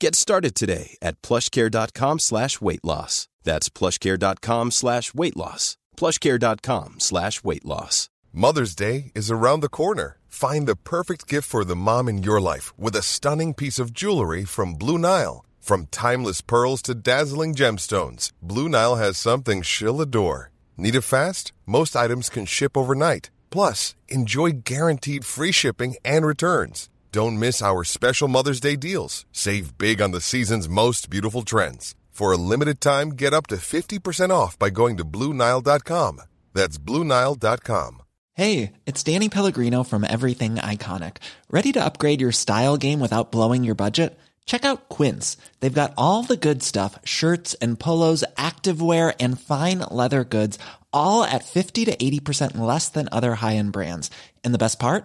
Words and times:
Get 0.00 0.14
started 0.14 0.54
today 0.54 0.96
at 1.02 1.20
plushcare.com 1.20 2.20
slash 2.20 2.58
weight 2.58 2.82
loss. 2.82 3.28
That's 3.44 3.68
plushcare.com 3.68 4.70
slash 4.70 5.12
weight 5.12 5.36
loss. 5.36 5.76
plushcare.com 5.96 6.94
slash 7.00 7.44
weight 7.44 7.66
loss. 7.66 8.08
Mother's 8.32 8.74
Day 8.74 9.12
is 9.14 9.30
around 9.30 9.60
the 9.60 9.68
corner. 9.68 10.16
Find 10.26 10.66
the 10.66 10.76
perfect 10.76 11.28
gift 11.28 11.46
for 11.46 11.64
the 11.66 11.76
mom 11.76 12.08
in 12.08 12.22
your 12.22 12.40
life 12.40 12.72
with 12.78 12.96
a 12.96 13.02
stunning 13.02 13.52
piece 13.52 13.78
of 13.78 13.92
jewelry 13.92 14.46
from 14.46 14.74
Blue 14.74 14.96
Nile. 14.96 15.44
From 15.60 15.86
timeless 15.90 16.40
pearls 16.40 16.80
to 16.82 16.94
dazzling 16.94 17.54
gemstones, 17.54 18.30
Blue 18.40 18.70
Nile 18.70 18.96
has 18.96 19.18
something 19.18 19.60
she'll 19.60 20.00
adore. 20.00 20.50
Need 20.78 20.94
it 20.94 21.02
fast? 21.02 21.52
Most 21.66 21.94
items 21.94 22.30
can 22.30 22.46
ship 22.46 22.74
overnight. 22.74 23.30
Plus, 23.50 23.94
enjoy 24.08 24.52
guaranteed 24.64 25.26
free 25.26 25.52
shipping 25.52 25.96
and 26.04 26.24
returns. 26.24 26.88
Don't 27.12 27.40
miss 27.40 27.60
our 27.60 27.82
special 27.82 28.28
Mother's 28.28 28.60
Day 28.60 28.76
deals. 28.76 29.26
Save 29.32 29.76
big 29.78 30.00
on 30.00 30.12
the 30.12 30.20
season's 30.20 30.68
most 30.68 31.10
beautiful 31.10 31.42
trends. 31.42 31.96
For 32.10 32.30
a 32.30 32.36
limited 32.36 32.80
time, 32.80 33.10
get 33.10 33.34
up 33.34 33.48
to 33.48 33.56
50% 33.56 34.30
off 34.30 34.56
by 34.58 34.70
going 34.70 34.96
to 34.98 35.04
Bluenile.com. 35.04 36.22
That's 36.52 36.78
Bluenile.com. 36.78 38.02
Hey, 38.34 38.74
it's 38.86 39.02
Danny 39.02 39.28
Pellegrino 39.28 39.82
from 39.82 40.04
Everything 40.04 40.54
Iconic. 40.56 41.16
Ready 41.50 41.72
to 41.72 41.84
upgrade 41.84 42.20
your 42.20 42.32
style 42.32 42.76
game 42.76 43.00
without 43.00 43.32
blowing 43.32 43.64
your 43.64 43.74
budget? 43.74 44.18
Check 44.46 44.64
out 44.64 44.88
Quince. 44.88 45.36
They've 45.58 45.80
got 45.80 45.94
all 45.98 46.22
the 46.22 46.36
good 46.36 46.62
stuff 46.62 46.98
shirts 47.04 47.54
and 47.54 47.78
polos, 47.78 48.24
activewear, 48.36 49.14
and 49.18 49.40
fine 49.40 49.80
leather 49.90 50.22
goods, 50.22 50.58
all 50.92 51.24
at 51.24 51.44
50 51.44 51.86
to 51.86 51.96
80% 51.96 52.56
less 52.56 52.88
than 52.88 53.08
other 53.10 53.34
high 53.34 53.56
end 53.56 53.72
brands. 53.72 54.10
And 54.44 54.54
the 54.54 54.58
best 54.58 54.78
part? 54.78 55.04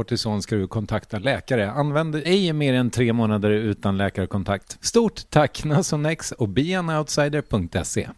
kortison 0.01 0.41
ska 0.41 0.55
du 0.55 0.67
kontakta 0.67 1.19
läkare. 1.19 1.71
Använd 1.71 2.15
ej 2.15 2.53
mer 2.53 2.73
än 2.73 2.89
tre 2.89 3.13
månader 3.13 3.49
utan 3.49 3.97
läkarkontakt. 3.97 4.77
Stort 4.81 5.29
tack 5.29 5.63
Nasonex 5.63 6.31
och 6.31 6.49
beanoutsider.se. 6.49 8.09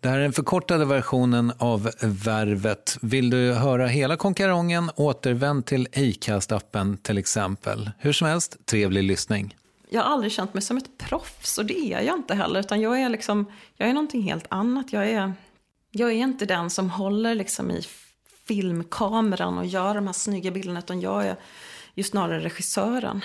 Det 0.00 0.08
här 0.08 0.18
är 0.18 0.22
den 0.22 0.32
förkortade 0.32 0.84
versionen 0.84 1.52
av 1.58 1.90
Värvet. 2.02 2.98
Vill 3.02 3.30
du 3.30 3.52
höra 3.52 3.86
hela 3.86 4.16
konkarongen, 4.16 4.90
återvänd 4.96 5.66
till 5.66 5.86
Acast-appen 5.92 6.96
till 7.02 7.18
exempel. 7.18 7.90
Hur 7.98 8.12
som 8.12 8.28
helst, 8.28 8.66
trevlig 8.66 9.02
lyssning. 9.02 9.56
Jag 9.90 10.02
har 10.02 10.10
aldrig 10.10 10.32
känt 10.32 10.54
mig 10.54 10.62
som 10.62 10.76
ett 10.76 10.98
proffs 10.98 11.58
och 11.58 11.64
det 11.64 11.94
är 11.94 12.00
jag 12.00 12.16
inte 12.16 12.34
heller. 12.34 12.60
Utan 12.60 12.80
jag 12.80 13.00
är 13.00 13.08
liksom, 13.08 13.46
jag 13.76 13.88
är 13.88 13.92
någonting 13.92 14.22
helt 14.22 14.46
annat. 14.48 14.92
Jag 14.92 15.08
är, 15.10 15.32
jag 15.90 16.08
är 16.10 16.14
inte 16.14 16.46
den 16.46 16.70
som 16.70 16.90
håller 16.90 17.34
liksom 17.34 17.70
i 17.70 17.82
filmkameran 18.48 19.58
och 19.58 19.66
gör 19.66 19.94
de 19.94 20.06
här 20.06 20.14
snygga 20.14 20.50
bilderna 20.50 20.78
utan 20.78 21.00
jag 21.00 21.26
är 21.26 21.36
ju 21.94 22.02
snarare 22.02 22.40
regissören. 22.40 23.20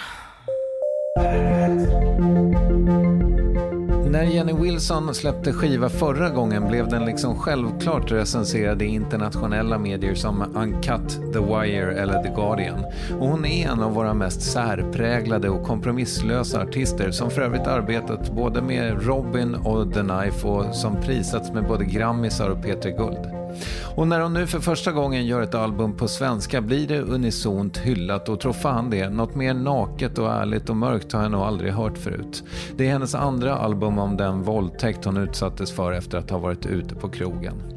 När 4.12 4.24
Jenny 4.24 4.54
Wilson 4.54 5.16
släppte 5.16 5.54
skiva 5.54 5.90
förra 5.90 6.30
gången 6.30 6.68
blev 6.68 6.88
den 6.88 7.06
liksom 7.06 7.40
självklart 7.40 8.12
recenserad 8.12 8.82
i 8.82 8.86
internationella 8.86 9.78
medier 9.78 10.16
som 10.16 10.42
Uncut, 10.56 11.34
The 11.34 11.40
Wire 11.40 12.02
eller 12.02 12.24
The 12.24 12.30
Guardian. 12.30 12.86
Och 13.20 13.28
hon 13.28 13.46
är 13.46 13.68
en 13.68 13.84
av 13.84 13.94
våra 13.94 14.14
mest 14.14 14.42
särpräglade 14.42 15.50
och 15.50 15.64
kompromisslösa 15.64 16.62
artister 16.62 17.12
som 17.12 17.32
för 17.32 17.42
övrigt 17.42 17.68
arbetat 17.68 18.32
både 18.32 18.62
med 18.62 19.06
Robin 19.06 19.56
och 19.56 19.94
The 19.94 20.00
Knife 20.00 20.48
och 20.48 20.76
som 20.76 21.02
prisats 21.02 21.52
med 21.52 21.68
både 21.68 21.86
Grammisar 21.86 22.50
och 22.50 22.58
P3 22.58 22.98
Guld. 22.98 23.47
Och 23.96 24.08
när 24.08 24.20
hon 24.20 24.34
nu 24.34 24.48
för 24.48 24.60
första 24.60 24.92
gången 24.92 25.26
gör 25.26 25.42
ett 25.42 25.56
album 25.56 25.98
på 25.98 26.08
svenska 26.08 26.62
blir 26.62 26.88
det 26.88 27.00
unisont 27.00 27.78
hyllat 27.78 28.30
och 28.30 28.40
tro 28.40 28.54
fan 28.54 28.90
det, 28.90 29.10
något 29.10 29.36
mer 29.36 29.54
naket 29.54 30.18
och 30.18 30.32
ärligt 30.32 30.70
och 30.70 30.78
mörkt 30.78 31.12
har 31.12 31.22
jag 31.22 31.32
nog 31.32 31.42
aldrig 31.42 31.74
hört 31.74 31.98
förut. 31.98 32.44
Det 32.78 32.88
är 32.88 32.92
hennes 32.92 33.16
andra 33.16 33.58
album 33.58 34.00
om 34.00 34.18
den 34.18 34.44
våldtäkt 34.44 35.06
hon 35.06 35.18
utsattes 35.18 35.72
för 35.72 35.92
efter 35.92 36.18
att 36.18 36.30
ha 36.30 36.38
varit 36.38 36.66
ute 36.66 36.96
på 36.96 37.10
krogen. 37.10 37.77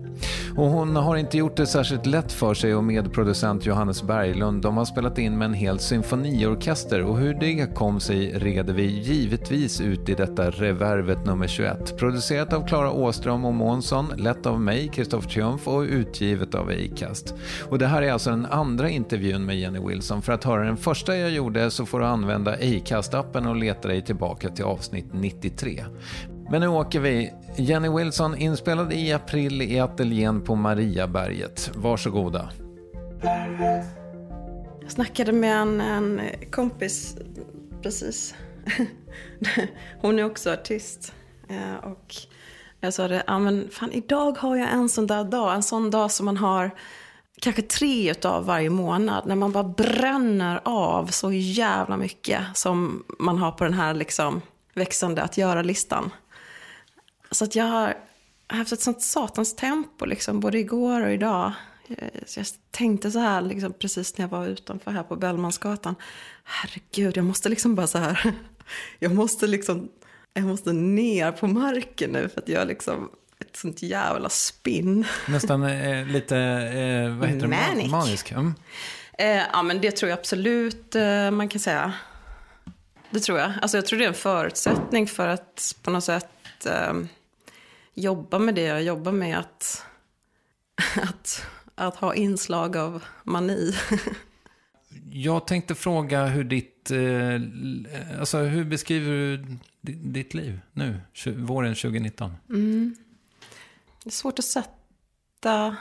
Och 0.57 0.67
hon 0.67 0.97
har 0.97 1.17
inte 1.17 1.39
gjort 1.39 1.57
det 1.57 1.67
särskilt 1.67 2.07
lätt 2.07 2.33
för 2.33 2.55
sig 2.55 2.75
och 2.75 2.85
medproducent 2.85 3.67
Johannes 3.67 4.03
Berglund 4.03 4.63
de 4.63 4.77
har 4.77 4.85
spelat 4.85 5.19
in 5.19 5.39
med 5.39 5.47
en 5.47 5.55
hel 5.55 5.79
symfoniorkester 5.79 7.03
och 7.03 7.19
hur 7.19 7.35
det 7.35 7.75
kom 7.75 8.01
sig 8.01 8.39
reder 8.39 8.75
vi 8.75 8.87
givetvis 8.87 9.81
ut 9.81 10.09
i 10.09 10.15
detta 10.15 10.51
Revervet 10.51 11.27
nummer 11.27 11.47
21. 11.47 11.97
Producerat 11.99 12.53
av 12.53 12.67
Klara 12.67 12.93
Åström 12.93 13.45
och 13.45 13.55
Månsson, 13.55 14.07
lett 14.17 14.47
av 14.47 14.61
mig, 14.61 14.89
Kristoffer 14.89 15.29
Triumf 15.29 15.69
och 15.69 15.81
utgivet 15.81 16.55
av 16.55 16.69
Acast. 16.69 17.35
Och 17.69 17.79
det 17.79 17.87
här 17.87 18.03
är 18.03 18.13
alltså 18.13 18.31
den 18.31 18.47
andra 18.47 18.89
intervjun 18.89 19.47
med 19.47 19.59
Jenny 19.59 19.81
Wilson. 19.89 20.23
För 20.23 20.33
att 20.33 20.45
höra 20.45 20.65
den 20.65 20.77
första 20.77 21.17
jag 21.17 21.31
gjorde 21.31 21.71
så 21.71 21.87
får 21.87 22.01
du 22.01 22.07
använda 22.07 22.57
Acast-appen 22.57 23.49
och 23.49 23.57
leta 23.57 23.89
dig 23.89 24.03
tillbaka 24.03 24.49
till 24.49 24.65
avsnitt 24.65 25.07
93. 25.13 25.85
Men 26.51 26.61
nu 26.61 26.69
åker 26.69 27.01
vi. 27.01 27.33
Jenny 27.57 27.89
Wilson 27.89 28.37
inspelad 28.37 28.93
i 28.93 29.13
april 29.13 29.63
i 29.63 29.81
ateljén 29.81 30.41
på 30.41 30.55
Mariaberget. 30.55 31.71
Varsågoda. 31.75 32.51
Jag 34.83 34.91
snackade 34.91 35.33
med 35.33 35.57
en, 35.57 35.81
en 35.81 36.21
kompis 36.51 37.17
precis. 37.83 38.35
Hon 40.01 40.19
är 40.19 40.25
också 40.25 40.53
artist. 40.53 41.13
Eh, 41.49 41.91
och 41.91 42.15
jag 42.81 42.95
sa 42.95 43.09
det, 43.09 43.23
ja 43.27 43.39
men 43.39 43.69
fan 43.71 43.93
idag 43.93 44.39
har 44.39 44.57
jag 44.57 44.73
en 44.73 44.89
sån 44.89 45.07
där 45.07 45.25
dag. 45.25 45.55
En 45.55 45.63
sån 45.63 45.91
dag 45.91 46.11
som 46.11 46.27
man 46.27 46.37
har 46.37 46.71
kanske 47.41 47.63
tre 47.63 48.11
utav 48.11 48.45
varje 48.45 48.71
månad. 48.71 49.27
När 49.27 49.37
man 49.37 49.53
bara 49.53 49.65
bränner 49.65 50.61
av 50.65 51.07
så 51.07 51.33
jävla 51.33 51.97
mycket 51.97 52.41
som 52.55 53.05
man 53.19 53.39
har 53.39 53.53
på 53.53 53.65
den 53.65 53.75
här 53.75 53.95
liksom 53.95 54.41
växande 54.75 55.23
att 55.23 55.39
göra-listan. 55.39 56.11
Så 57.31 57.45
att 57.45 57.57
jag 57.57 57.65
har 57.65 57.97
haft 58.47 58.73
ett 58.73 58.81
sånt 58.81 59.03
satans 59.03 59.57
tempo, 59.57 60.05
liksom, 60.05 60.41
både 60.41 60.59
igår 60.59 61.05
och 61.05 61.13
idag. 61.13 61.53
Så 62.27 62.41
jag 62.41 62.47
tänkte 62.71 63.11
så 63.11 63.19
här, 63.19 63.43
liksom, 63.43 63.73
precis 63.73 64.19
när 64.19 64.25
jag 64.25 64.31
var 64.31 64.47
utanför 64.47 64.91
här 64.91 65.03
på 65.03 65.17
Bellmansgatan. 65.17 65.95
Herregud, 66.45 67.17
jag 67.17 67.25
måste 67.25 67.49
liksom 67.49 67.75
bara 67.75 67.87
så 67.87 67.99
här. 67.99 68.33
Jag 68.99 69.15
måste 69.15 69.47
liksom, 69.47 69.89
jag 70.33 70.45
måste 70.45 70.73
ner 70.73 71.33
på 71.33 71.47
marken 71.47 72.11
nu 72.11 72.29
för 72.29 72.41
att 72.41 72.49
jag 72.49 72.69
liksom 72.69 73.11
ett 73.41 73.57
sånt 73.57 73.83
jävla 73.83 74.29
spinn. 74.29 75.05
Nästan 75.29 75.63
eh, 75.63 76.07
lite, 76.07 76.37
eh, 76.37 77.17
vad 77.19 77.29
heter 77.29 77.47
Manic. 77.47 77.85
det, 77.85 77.91
manisk? 77.91 78.33
Mm. 78.33 78.55
Eh, 79.19 79.43
ja, 79.53 79.63
men 79.63 79.81
det 79.81 79.91
tror 79.91 80.11
jag 80.11 80.19
absolut 80.19 80.95
eh, 80.95 81.31
man 81.31 81.49
kan 81.49 81.61
säga. 81.61 81.93
Det 83.11 83.21
tror 83.21 83.39
jag. 83.39 83.53
Alltså 83.63 83.77
jag 83.77 83.87
tror 83.87 83.99
det 83.99 84.05
är 84.05 84.09
en 84.09 84.15
förutsättning 84.15 85.07
för 85.07 85.29
att 85.29 85.77
på 85.83 85.91
något 85.91 86.05
sätt 86.05 86.67
eh, 86.67 86.95
jobba 87.95 88.39
med 88.39 88.55
det 88.55 88.63
jag 88.63 88.83
jobbar 88.83 89.13
med. 89.13 89.39
Att, 89.39 89.85
att, 91.03 91.47
att 91.75 91.97
ha 91.97 92.15
inslag 92.15 92.77
av 92.77 93.05
mani. 93.25 93.73
Jag 95.13 95.47
tänkte 95.47 95.75
fråga 95.75 96.27
hur 96.27 96.45
ditt, 96.45 96.91
eh, 96.91 98.21
alltså 98.21 98.39
hur 98.39 98.65
beskriver 98.65 99.11
du 99.11 99.59
ditt 99.93 100.35
liv 100.35 100.61
nu, 100.73 101.01
våren 101.27 101.75
2019? 101.75 102.33
Mm. 102.49 102.97
Det 104.05 104.09
är 104.09 104.13
svårt 104.13 104.39
att 104.39 104.45
sätta 104.45 105.77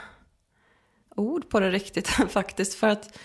ord 1.16 1.48
på 1.48 1.60
det 1.60 1.70
riktigt 1.70 2.08
faktiskt. 2.28 2.74
För 2.74 2.88
att 2.88 3.18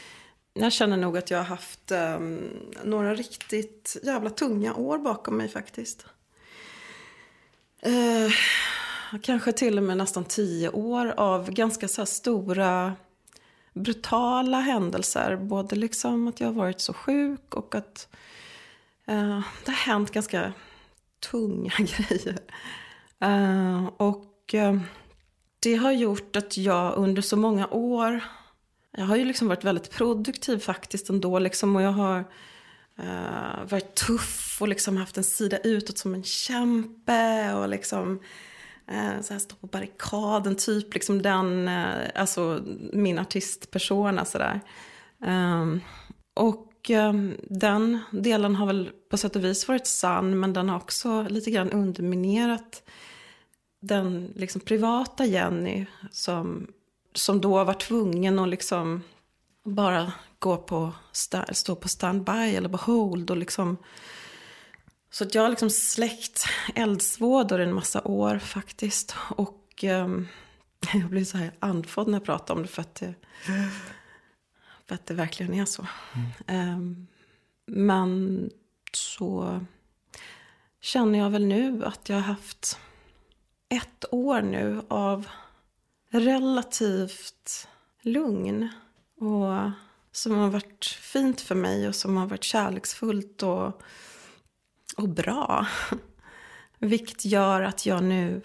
jag 0.53 0.73
känner 0.73 0.97
nog 0.97 1.17
att 1.17 1.31
jag 1.31 1.37
har 1.37 1.45
haft 1.45 1.91
um, 1.91 2.49
några 2.83 3.15
riktigt 3.15 3.97
jävla 4.03 4.29
tunga 4.29 4.75
år 4.75 4.97
bakom 4.97 5.37
mig 5.37 5.49
faktiskt 5.49 6.05
eh, 7.85 8.31
kanske 9.21 9.51
till 9.51 9.77
och 9.77 9.83
med 9.83 9.97
nästan 9.97 10.25
tio 10.25 10.69
år 10.69 11.13
av 11.17 11.51
ganska 11.51 11.87
så 11.87 12.05
stora 12.05 12.95
brutala 13.73 14.59
händelser. 14.59 15.35
Både 15.35 15.75
liksom 15.75 16.27
att 16.27 16.39
jag 16.39 16.47
har 16.47 16.53
varit 16.53 16.81
så 16.81 16.93
sjuk 16.93 17.55
och 17.55 17.75
att 17.75 18.07
eh, 19.05 19.41
det 19.65 19.71
har 19.71 19.85
hänt 19.85 20.11
ganska 20.11 20.53
tunga 21.31 21.71
grejer. 21.77 22.39
Eh, 23.19 23.85
och 23.97 24.53
eh, 24.53 24.79
det 25.59 25.75
har 25.75 25.91
gjort 25.91 26.35
att 26.35 26.57
jag 26.57 26.97
under 26.97 27.21
så 27.21 27.37
många 27.37 27.67
år, 27.67 28.23
jag 28.91 29.05
har 29.05 29.15
ju 29.15 29.25
liksom 29.25 29.47
varit 29.47 29.63
väldigt 29.63 29.91
produktiv 29.91 30.59
faktiskt 30.59 31.09
ändå 31.09 31.39
liksom 31.39 31.75
och 31.75 31.81
jag 31.81 31.91
har 31.91 32.25
uh, 33.00 33.65
varit 33.69 33.95
tuff 33.95 34.57
och 34.62 34.68
liksom 34.68 34.97
haft 34.97 35.18
en 35.18 35.24
sida 35.24 35.57
utåt 35.57 35.97
som 35.97 36.13
en 36.13 36.24
kämpe 36.24 37.53
och 37.53 37.69
liksom 37.69 38.19
uh, 38.92 39.21
så 39.21 39.33
här 39.33 39.39
stå 39.39 39.56
på 39.56 39.68
barrikaden, 39.68 40.56
typ 40.56 40.94
liksom 40.94 41.21
den, 41.21 41.68
uh, 41.68 42.09
alltså 42.15 42.62
min 42.94 43.19
artistpersona 43.19 44.25
sådär. 44.25 44.62
Um, 45.19 45.81
och 46.33 46.89
um, 46.89 47.38
den 47.44 48.00
delen 48.12 48.56
har 48.56 48.65
väl 48.65 48.92
på 49.09 49.18
sätt 49.18 49.36
och 49.36 49.44
vis 49.44 49.68
varit 49.68 49.88
sann 49.88 50.39
men 50.39 50.53
den 50.53 50.69
har 50.69 50.77
också 50.77 51.21
lite 51.30 51.51
grann 51.51 51.71
underminerat 51.71 52.83
den 53.81 54.33
liksom 54.36 54.62
privata 54.62 55.25
Jenny 55.25 55.86
som, 56.12 56.68
som 57.13 57.42
då 57.42 57.63
var 57.63 57.74
tvungen 57.74 58.39
att 58.39 58.50
liksom 58.50 59.03
bara 59.65 60.13
gå 60.39 60.57
på, 60.57 60.94
stå 61.51 61.75
på 61.75 61.88
standby 61.88 62.56
eller 62.56 62.69
på 62.69 62.77
hold. 62.77 63.31
Och 63.31 63.38
liksom, 63.38 63.77
så 65.12 65.23
att 65.23 65.35
jag 65.35 65.41
har 65.41 65.50
liksom 65.50 65.69
släckt 65.69 66.45
eldsvådor 66.75 67.59
en 67.59 67.73
massa 67.73 68.01
år 68.07 68.39
faktiskt. 68.39 69.15
Och 69.29 69.83
um, 69.83 70.27
jag 70.94 71.09
blir 71.09 71.25
så 71.25 71.38
här 71.38 71.51
andfådd 71.59 72.07
när 72.07 72.17
jag 72.17 72.25
pratar 72.25 72.53
om 72.53 72.62
det 72.62 72.67
för 72.67 72.81
att 72.81 72.95
det, 72.95 73.13
för 74.85 74.95
att 74.95 75.06
det 75.06 75.13
verkligen 75.13 75.53
är 75.53 75.65
så. 75.65 75.88
Mm. 76.47 76.75
Um, 76.75 77.07
men 77.65 78.50
så 78.94 79.59
känner 80.81 81.19
jag 81.19 81.29
väl 81.29 81.45
nu 81.45 81.85
att 81.85 82.09
jag 82.09 82.15
har 82.15 82.23
haft 82.23 82.79
ett 83.69 84.06
år 84.11 84.41
nu 84.41 84.81
av 84.87 85.28
relativt 86.09 87.68
lugn. 88.01 88.69
Och 89.19 89.72
som 90.12 90.36
har 90.36 90.50
varit 90.50 90.86
fint 90.86 91.42
för 91.42 91.56
mig 91.56 91.88
och 91.88 91.95
som 91.95 92.18
har 92.18 92.28
varit 92.28 92.44
kärleksfullt 92.44 93.44
och, 93.44 93.81
och 94.98 95.10
bra. 95.10 95.68
Vilket 96.80 97.26
gör 97.26 97.62
att 97.62 97.86
jag 97.86 98.04
nu 98.04 98.42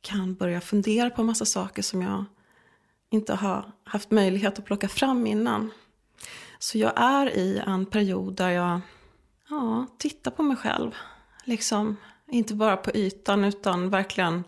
kan 0.00 0.34
börja 0.34 0.60
fundera 0.60 1.10
på 1.10 1.22
en 1.22 1.26
massa 1.26 1.44
saker 1.44 1.82
som 1.82 2.02
jag 2.02 2.24
inte 3.10 3.34
har 3.34 3.72
haft 3.84 4.10
möjlighet 4.10 4.58
att 4.58 4.64
plocka 4.64 4.88
fram 4.88 5.26
innan. 5.26 5.70
Så 6.58 6.78
jag 6.78 6.92
är 6.96 7.30
i 7.30 7.62
en 7.66 7.86
period 7.86 8.34
där 8.34 8.50
jag 8.50 8.80
ja, 9.48 9.86
tittar 9.98 10.30
på 10.30 10.42
mig 10.42 10.56
själv. 10.56 10.90
Liksom, 11.44 11.96
inte 12.26 12.54
bara 12.54 12.76
på 12.76 12.90
ytan 12.94 13.44
utan 13.44 13.90
verkligen 13.90 14.44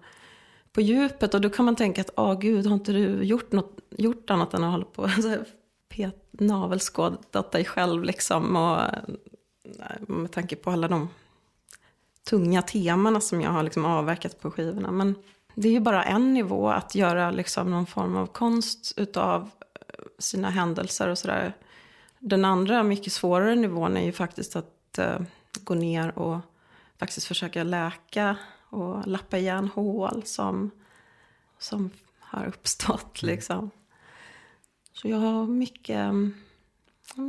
på 0.73 0.80
djupet. 0.80 1.35
Och 1.35 1.40
då 1.40 1.50
kan 1.50 1.64
man 1.64 1.76
tänka 1.76 2.00
att, 2.00 2.11
åh 2.16 2.33
oh, 2.33 2.38
gud, 2.38 2.66
har 2.66 2.75
inte 2.75 2.92
du 2.92 3.23
gjort, 3.23 3.52
något, 3.52 3.78
gjort 3.90 4.30
annat 4.30 4.54
än 4.54 4.64
att 4.64 4.73
hålla 4.73 4.85
på 4.85 5.09
navelskådat 6.30 7.52
dig 7.52 7.64
själv 7.64 8.04
liksom. 8.04 8.56
Och, 8.56 8.80
med 10.08 10.32
tanke 10.32 10.56
på 10.56 10.70
alla 10.70 10.88
de 10.88 11.08
tunga 12.24 12.62
temana 12.62 13.20
som 13.20 13.40
jag 13.40 13.50
har 13.50 13.62
liksom 13.62 13.84
avverkat 13.84 14.40
på 14.40 14.50
skivorna. 14.50 14.90
Men 14.90 15.14
det 15.54 15.68
är 15.68 15.72
ju 15.72 15.80
bara 15.80 16.04
en 16.04 16.34
nivå 16.34 16.68
att 16.68 16.94
göra 16.94 17.30
liksom 17.30 17.70
någon 17.70 17.86
form 17.86 18.16
av 18.16 18.26
konst 18.26 18.92
utav 18.96 19.50
sina 20.18 20.50
händelser 20.50 21.08
och 21.08 21.18
sådär. 21.18 21.52
Den 22.18 22.44
andra, 22.44 22.82
mycket 22.82 23.12
svårare 23.12 23.54
nivån 23.54 23.96
är 23.96 24.04
ju 24.04 24.12
faktiskt 24.12 24.56
att 24.56 24.98
uh, 24.98 25.20
gå 25.60 25.74
ner 25.74 26.18
och 26.18 26.38
faktiskt 26.98 27.26
försöka 27.26 27.64
läka 27.64 28.36
och 28.70 29.06
lappa 29.06 29.38
igen 29.38 29.70
hål 29.74 30.22
som, 30.24 30.70
som 31.58 31.90
har 32.18 32.46
uppstått. 32.46 33.22
Mm. 33.22 33.34
Liksom. 33.34 33.70
Så 35.00 35.08
jag 35.08 35.16
har 35.16 35.46
mycket, 35.46 35.96
mm, 35.96 36.34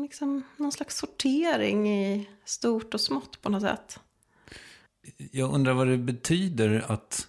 liksom, 0.02 0.44
någon 0.58 0.72
slags 0.72 0.98
sortering 0.98 1.90
i 1.90 2.30
stort 2.46 2.94
och 2.94 3.02
smått 3.02 3.42
på 3.42 3.50
något 3.50 3.62
sätt. 3.62 4.00
jag 5.32 5.54
undrar 5.54 5.74
vad 5.74 5.88
det 5.88 5.98
betyder 5.98 6.86
att 6.88 7.28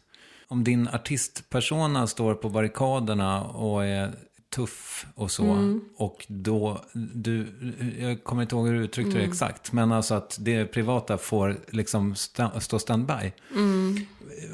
om 0.49 0.65
din 0.65 0.89
artistpersona 0.89 2.07
står 2.07 2.35
på 2.35 2.49
barrikaderna 2.49 3.45
och 3.45 3.85
är 3.85 4.15
tuff 4.51 5.07
och 5.15 5.31
så. 5.31 5.45
Mm. 5.45 5.85
Och 5.97 6.27
då, 6.29 6.85
du, 7.15 7.47
jag 7.99 8.25
kommer 8.25 8.43
inte 8.43 8.55
ihåg 8.55 8.67
hur 8.67 8.75
du 8.75 8.85
uttryckte 8.85 9.11
mm. 9.11 9.23
det 9.23 9.29
exakt. 9.29 9.73
Men 9.73 9.93
alltså 9.93 10.15
att 10.15 10.39
det 10.41 10.65
privata 10.65 11.19
får 11.19 11.57
liksom 11.69 12.15
sta, 12.15 12.61
stå 12.61 12.79
standby. 12.79 13.33
Mm. 13.55 13.97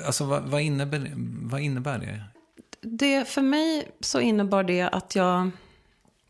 Alltså 0.07 0.25
vad, 0.25 0.43
vad, 0.43 0.61
innebär, 0.61 1.13
vad 1.43 1.61
innebär 1.61 1.99
det? 1.99 2.25
det? 2.81 3.29
För 3.29 3.43
mig 3.43 3.89
så 4.01 4.21
innebar 4.21 4.65
det 4.65 4.83
att 4.83 5.15
jag, 5.15 5.51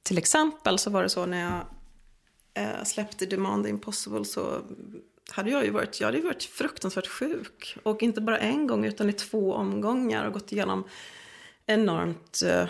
till 0.04 0.18
exempel 0.18 0.78
så 0.78 0.90
var 0.90 1.02
det 1.02 1.08
så 1.08 1.26
när 1.26 1.40
jag 1.40 1.66
eh, 2.64 2.84
släppte 2.84 3.26
Demand 3.26 3.66
Impossible 3.66 4.24
så 4.24 4.62
hade 5.30 5.50
jag 5.50 5.64
ju 5.64 5.70
varit, 5.70 6.00
jag 6.00 6.08
hade 6.08 6.20
varit 6.20 6.42
fruktansvärt 6.42 7.06
sjuk. 7.06 7.76
Och 7.82 8.02
inte 8.02 8.20
bara 8.20 8.38
en 8.38 8.66
gång 8.66 8.84
utan 8.84 9.10
i 9.10 9.12
två 9.12 9.54
omgångar 9.54 10.26
och 10.26 10.32
gått 10.32 10.52
igenom 10.52 10.84
enormt 11.66 12.42
eh, 12.44 12.68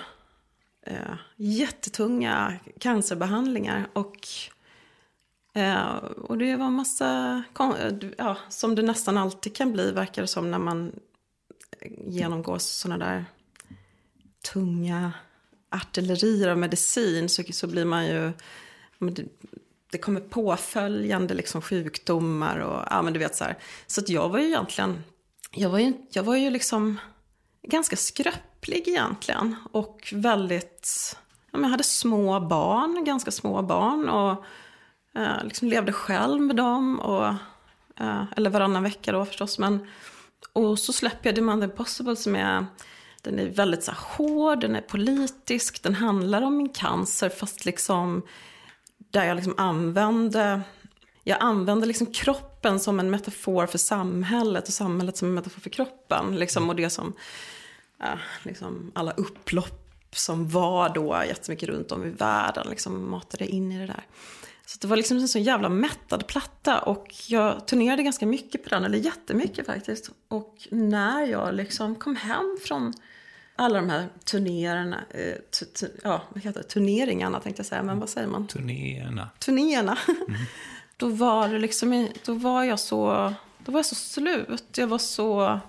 eh, 0.82 1.14
jättetunga 1.36 2.54
cancerbehandlingar. 2.80 3.88
Och, 3.92 4.28
eh, 5.54 5.94
och 5.96 6.38
det 6.38 6.56
var 6.56 6.70
massa, 6.70 7.42
ja, 8.18 8.36
som 8.48 8.74
det 8.74 8.82
nästan 8.82 9.18
alltid 9.18 9.56
kan 9.56 9.72
bli 9.72 9.90
verkar 9.90 10.22
det 10.22 10.28
som 10.28 10.50
när 10.50 10.58
man 10.58 10.92
eh, 11.80 11.92
genomgår 12.06 12.58
sådana 12.58 13.04
där 13.04 13.24
tunga 14.52 15.12
artillerier 15.74 16.48
av 16.48 16.58
medicin 16.58 17.28
så, 17.28 17.42
så 17.50 17.66
blir 17.66 17.84
man 17.84 18.06
ju, 18.06 18.32
det, 18.98 19.24
det 19.90 19.98
kommer 19.98 20.20
påföljande 20.20 21.34
liksom 21.34 21.62
sjukdomar 21.62 22.58
och 22.58 22.86
ja 22.90 23.02
men 23.02 23.12
du 23.12 23.18
vet 23.18 23.36
så 23.36 23.44
här. 23.44 23.58
Så 23.86 24.00
att 24.00 24.08
jag 24.08 24.28
var 24.28 24.38
ju 24.38 24.46
egentligen, 24.46 25.04
jag 25.50 25.70
var 25.70 25.78
ju, 25.78 25.92
jag 26.10 26.22
var 26.22 26.36
ju 26.36 26.50
liksom 26.50 26.98
ganska 27.62 27.96
skröplig 27.96 28.88
egentligen. 28.88 29.56
Och 29.72 30.12
väldigt, 30.16 31.16
ja, 31.50 31.58
men 31.58 31.62
jag 31.62 31.70
hade 31.70 31.84
små 31.84 32.40
barn, 32.40 33.04
ganska 33.04 33.30
små 33.30 33.62
barn. 33.62 34.08
Och 34.08 34.44
eh, 35.20 35.44
liksom 35.44 35.68
levde 35.68 35.92
själv 35.92 36.40
med 36.40 36.56
dem. 36.56 37.00
Och, 37.00 37.26
eh, 38.00 38.24
eller 38.36 38.50
varannan 38.50 38.82
vecka 38.82 39.12
då 39.12 39.24
förstås. 39.24 39.58
Men, 39.58 39.86
och 40.52 40.78
så 40.78 40.92
släpper 40.92 41.28
jag 41.28 41.34
Demand 41.34 41.64
Impossible 41.64 42.16
som 42.16 42.36
är 42.36 42.66
den 43.24 43.38
är 43.38 43.48
väldigt 43.48 43.84
så 43.84 43.90
här, 43.90 43.98
hård, 44.00 44.60
den 44.60 44.76
är 44.76 44.80
politisk, 44.80 45.82
den 45.82 45.94
handlar 45.94 46.42
om 46.42 46.56
min 46.56 46.68
cancer 46.68 47.28
fast 47.28 47.64
liksom 47.64 48.22
där 48.98 49.24
jag 49.24 49.36
liksom 49.36 49.54
använde 49.56 50.62
jag 51.24 51.38
använde 51.40 51.86
liksom 51.86 52.06
kroppen 52.06 52.80
som 52.80 53.00
en 53.00 53.10
metafor 53.10 53.66
för 53.66 53.78
samhället 53.78 54.68
och 54.68 54.74
samhället 54.74 55.16
som 55.16 55.28
en 55.28 55.34
metafor 55.34 55.60
för 55.60 55.70
kroppen. 55.70 56.36
Liksom, 56.36 56.68
och 56.68 56.76
det 56.76 56.90
som 56.90 57.12
ja, 57.98 58.18
liksom 58.42 58.92
alla 58.94 59.12
upplopp 59.12 60.16
som 60.16 60.48
var 60.48 60.88
då 60.88 61.22
jättemycket 61.28 61.68
runt 61.68 61.92
om 61.92 62.04
i 62.04 62.10
världen 62.10 62.66
liksom 62.70 63.10
matade 63.10 63.46
in 63.46 63.72
i 63.72 63.78
det 63.78 63.86
där. 63.86 64.06
Så 64.66 64.78
det 64.80 64.86
var 64.86 64.96
liksom 64.96 65.16
en 65.16 65.28
sån 65.28 65.42
jävla 65.42 65.68
mättad 65.68 66.26
platta 66.26 66.78
och 66.80 67.14
jag 67.28 67.66
turnerade 67.66 68.02
ganska 68.02 68.26
mycket 68.26 68.64
på 68.64 68.68
den, 68.68 68.84
eller 68.84 68.98
jättemycket 68.98 69.66
faktiskt. 69.66 70.10
Och 70.28 70.68
när 70.70 71.26
jag 71.26 71.54
liksom 71.54 71.94
kom 71.94 72.16
hem 72.16 72.58
från 72.64 72.92
alla 73.56 73.80
de 73.80 73.90
här 73.90 74.08
turnerarna, 74.25 75.04
eh, 75.11 75.37
ja, 76.02 76.23
vad 76.28 76.42
heter 76.42 76.62
det, 76.62 76.68
turneringarna 76.68 77.40
tänkte 77.40 77.61
jag 77.61 77.66
säga, 77.66 77.82
men 77.82 78.00
vad 78.00 78.08
säger 78.08 78.28
man? 78.28 78.46
Turnéerna. 78.46 79.28
Turnéerna. 79.38 79.99
Mm. 80.08 80.40
då 80.96 81.08
var 81.08 81.49
det 81.49 81.58
liksom, 81.58 82.08
då 82.25 82.34
var 82.34 82.64
jag 82.64 82.80
så, 82.80 83.32
då 83.58 83.73
var 83.73 83.78
jag 83.78 83.87
så 83.87 83.94
slut. 83.94 84.78
Jag 84.78 84.87
var 84.87 84.99
så 84.99 85.61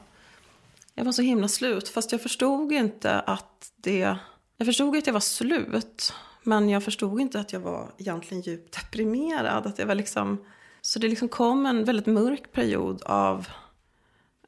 jag 0.96 1.06
var 1.06 1.12
så 1.12 1.22
himla 1.22 1.48
slut. 1.48 1.89
Fast 1.89 2.12
jag 2.12 2.22
förstod 2.22 2.72
inte 2.72 3.20
att 3.20 3.72
det... 3.75 4.18
Jag 4.58 4.65
förstod 4.65 4.98
att 4.98 5.08
jag 5.08 5.13
var 5.13 5.20
slut. 5.20 6.13
Men 6.44 6.70
jag 6.70 6.84
förstod 6.84 7.22
inte 7.22 7.39
att 7.39 7.54
jag 7.54 7.60
var 7.60 7.92
egentligen 7.98 8.42
djupt 8.42 8.75
deprimerad. 8.82 9.68
Att 9.68 9.80
jag 9.80 9.86
var 9.86 9.96
liksom, 9.96 10.46
så 10.82 11.00
det 11.00 11.08
liksom 11.08 11.30
kom 11.30 11.65
en 11.65 11.86
väldigt 11.86 12.06
mörk 12.06 12.51
period 12.51 13.04
av 13.04 13.48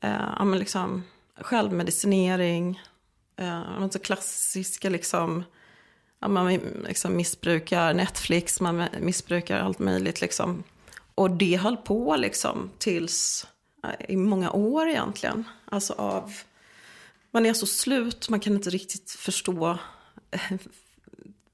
eh, 0.02 0.56
liksom, 0.56 1.04
självmedicinering. 1.36 2.82
Eh, 3.38 3.90
så 3.90 4.00
klassiska 4.00 4.90
liksom, 4.90 5.44
ja, 6.20 6.28
man 6.28 6.54
liksom 6.88 7.16
missbrukar 7.16 7.94
Netflix, 7.94 8.62
man 8.62 8.88
missbrukar 9.00 9.60
allt 9.60 9.80
möjligt. 9.80 10.22
Liksom. 10.22 10.64
Och 11.16 11.32
det 11.32 11.58
höll 11.58 11.78
på 11.78 12.16
liksom 12.16 12.70
tills 12.78 13.48
i 14.08 14.16
många 14.18 14.52
år 14.52 14.88
egentligen. 14.88 15.44
Alltså 15.66 15.94
av, 15.94 16.34
man 17.32 17.46
är 17.46 17.54
så 17.54 17.66
slut, 17.66 18.30
man 18.30 18.40
kan 18.40 18.54
inte 18.54 18.70
riktigt 18.70 19.12
förstå 19.12 19.78
eh, 20.32 20.58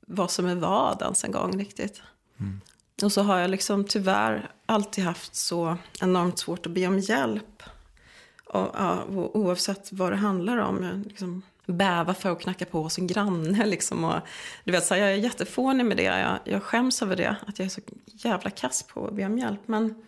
vad 0.08 0.32
som 0.32 0.46
är 0.46 0.56
vad 0.56 1.02
ens 1.02 1.24
en 1.24 1.32
gång 1.32 1.60
riktigt. 1.60 2.02
Mm. 2.40 2.62
Och 3.04 3.12
så 3.12 3.22
har 3.22 3.38
jag 3.38 3.50
liksom 3.50 3.84
tyvärr 3.84 4.52
alltid 4.66 5.04
haft 5.04 5.36
så 5.36 5.78
enormt 6.02 6.40
svårt 6.40 6.66
att 6.66 6.72
be 6.72 6.88
om 6.88 7.00
hjälp. 7.00 7.64
Och, 8.46 8.70
ja, 8.74 9.04
oavsett 9.10 9.92
vad 9.92 10.12
det 10.12 10.16
handlar 10.16 10.58
om. 10.58 10.84
Jag 10.84 11.06
liksom 11.06 11.42
bävar 11.66 12.14
för 12.14 12.32
att 12.32 12.42
knacka 12.42 12.66
på 12.66 12.90
sin 12.90 13.08
granne. 13.08 13.66
Liksom, 13.66 14.04
och, 14.04 14.20
du 14.64 14.72
vet, 14.72 14.86
så 14.86 14.96
jag 14.96 15.12
är 15.12 15.16
jättefånig 15.16 15.86
med 15.86 15.98
det. 15.98 16.04
Jag, 16.04 16.40
jag 16.44 16.64
skäms 16.64 17.02
över 17.02 17.16
det. 17.16 17.36
Att 17.48 17.60
jag 17.60 17.66
är 17.66 17.70
så 17.70 17.82
jävla 18.06 18.50
kass 18.50 18.84
på 18.84 19.08
att 19.08 19.14
be 19.14 19.26
om 19.26 19.38
hjälp. 19.38 19.62
Men 19.66 20.06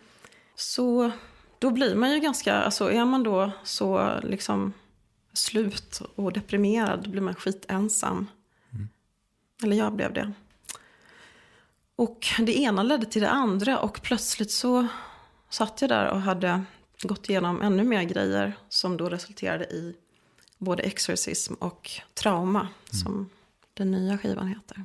så 0.54 1.10
då 1.58 1.70
blir 1.70 1.94
man 1.94 2.12
ju 2.12 2.20
ganska, 2.20 2.54
alltså 2.54 2.92
är 2.92 3.04
man 3.04 3.22
då 3.22 3.50
så 3.64 4.20
liksom 4.22 4.72
slut 5.32 6.02
och 6.14 6.32
deprimerad, 6.32 7.02
då 7.04 7.10
blir 7.10 7.22
man 7.22 7.34
skitensam. 7.34 8.26
Mm. 8.72 8.88
Eller 9.62 9.76
jag 9.76 9.92
blev 9.92 10.12
det. 10.12 10.32
Och 11.96 12.26
det 12.38 12.58
ena 12.58 12.82
ledde 12.82 13.06
till 13.06 13.22
det 13.22 13.30
andra 13.30 13.78
och 13.78 14.02
plötsligt 14.02 14.50
så 14.50 14.86
satt 15.50 15.80
jag 15.80 15.90
där 15.90 16.10
och 16.10 16.20
hade 16.20 16.64
gått 17.02 17.28
igenom 17.28 17.62
ännu 17.62 17.84
mer 17.84 18.02
grejer 18.02 18.52
som 18.68 18.96
då 18.96 19.08
resulterade 19.08 19.64
i 19.64 19.96
både 20.58 20.82
exorcism 20.82 21.54
och 21.54 21.90
trauma, 22.14 22.60
mm. 22.60 22.72
som 23.02 23.30
den 23.74 23.90
nya 23.90 24.18
skivan 24.18 24.48
heter. 24.48 24.84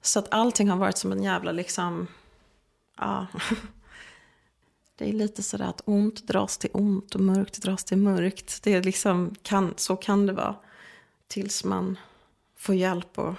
Så 0.00 0.18
att 0.18 0.34
allting 0.34 0.68
har 0.70 0.76
varit 0.76 0.98
som 0.98 1.12
en 1.12 1.22
jävla 1.22 1.52
liksom, 1.52 2.06
ja, 2.96 3.26
Det 4.98 5.08
är 5.08 5.12
lite 5.12 5.42
sådär 5.42 5.64
att 5.64 5.82
ont 5.84 6.28
dras 6.28 6.58
till 6.58 6.70
ont 6.72 7.14
och 7.14 7.20
mörkt 7.20 7.62
dras 7.62 7.84
till 7.84 7.98
mörkt. 7.98 8.62
Det 8.62 8.72
är 8.72 8.82
liksom, 8.82 9.34
kan, 9.42 9.74
så 9.76 9.96
kan 9.96 10.26
det 10.26 10.32
vara. 10.32 10.56
Tills 11.28 11.64
man 11.64 11.98
får 12.56 12.74
hjälp 12.74 13.18
att 13.18 13.36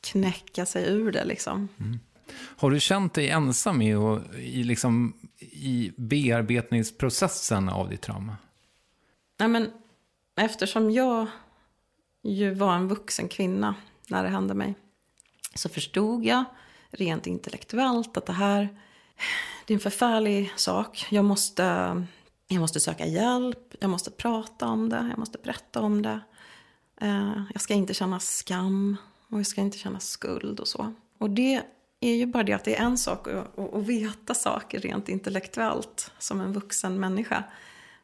knäcka 0.00 0.66
sig 0.66 0.88
ur 0.88 1.12
det 1.12 1.24
liksom. 1.24 1.68
Mm. 1.80 1.98
Har 2.32 2.70
du 2.70 2.80
känt 2.80 3.14
dig 3.14 3.28
ensam 3.28 3.82
i, 3.82 3.94
och, 3.94 4.34
i, 4.34 4.62
liksom, 4.62 5.14
i 5.38 5.92
bearbetningsprocessen 5.96 7.68
av 7.68 7.90
ditt 7.90 8.02
trauma? 8.02 8.36
Nej, 9.38 9.48
men 9.48 9.70
eftersom 10.44 10.90
jag 10.90 11.26
ju 12.22 12.54
var 12.54 12.74
en 12.74 12.88
vuxen 12.88 13.28
kvinna 13.28 13.74
när 14.08 14.22
det 14.22 14.28
hände 14.28 14.54
mig. 14.54 14.74
Så 15.54 15.68
förstod 15.68 16.24
jag 16.24 16.44
rent 16.90 17.26
intellektuellt 17.26 18.16
att 18.16 18.26
det 18.26 18.32
här 18.32 18.68
det 19.66 19.72
är 19.72 19.76
en 19.76 19.80
förfärlig 19.80 20.52
sak. 20.56 21.06
Jag 21.10 21.24
måste, 21.24 21.62
jag 22.48 22.60
måste 22.60 22.80
söka 22.80 23.06
hjälp, 23.06 23.74
jag 23.80 23.90
måste 23.90 24.10
prata 24.10 24.66
om 24.66 24.88
det, 24.88 25.06
jag 25.10 25.18
måste 25.18 25.38
berätta 25.38 25.80
om 25.80 26.02
det. 26.02 26.20
Eh, 27.00 27.42
jag 27.52 27.62
ska 27.62 27.74
inte 27.74 27.94
känna 27.94 28.20
skam 28.20 28.96
och 29.28 29.38
jag 29.38 29.46
ska 29.46 29.60
inte 29.60 29.78
känna 29.78 30.00
skuld 30.00 30.60
och 30.60 30.68
så. 30.68 30.94
Och 31.18 31.30
det 31.30 31.62
är 32.00 32.14
ju 32.14 32.26
bara 32.26 32.42
det 32.42 32.52
att 32.52 32.64
det 32.64 32.76
är 32.76 32.84
en 32.84 32.98
sak 32.98 33.28
att, 33.28 33.58
att 33.58 33.86
veta 33.86 34.34
saker 34.34 34.80
rent 34.80 35.08
intellektuellt 35.08 36.12
som 36.18 36.40
en 36.40 36.52
vuxen 36.52 37.00
människa. 37.00 37.44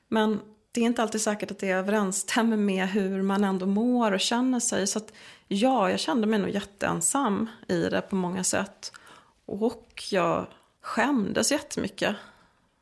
Men 0.09 0.41
det 0.77 0.81
är 0.81 0.87
inte 0.87 1.03
alltid 1.03 1.21
säkert 1.21 1.51
att 1.51 1.59
det 1.59 1.71
överensstämmer 1.71 2.57
med 2.57 2.89
hur 2.89 3.23
man 3.23 3.45
ändå 3.45 3.67
mår 3.67 4.13
och 4.13 4.21
känner 4.21 4.61
sig. 4.61 4.87
Så 4.87 4.99
att 4.99 5.13
ja, 5.49 5.91
jag 5.91 6.01
kände 6.01 6.27
mig 6.27 6.39
nog 6.39 6.51
jätteensam 6.51 7.51
i 7.69 7.89
det 7.89 8.01
på 8.01 8.17
många 8.17 8.45
sätt. 8.45 8.93
Och 9.47 10.05
jag 10.11 10.47
skämdes 10.81 11.53
jättemycket. 11.53 12.17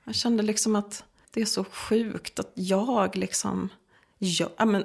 Jag 0.04 0.14
kände 0.14 0.42
liksom 0.42 0.76
att 0.76 1.04
det 1.30 1.40
är 1.40 1.44
så 1.44 1.64
sjukt 1.64 2.38
att 2.38 2.52
jag 2.54 3.16
liksom... 3.16 3.68
Jag, 4.18 4.50
ja, 4.56 4.64
men, 4.64 4.84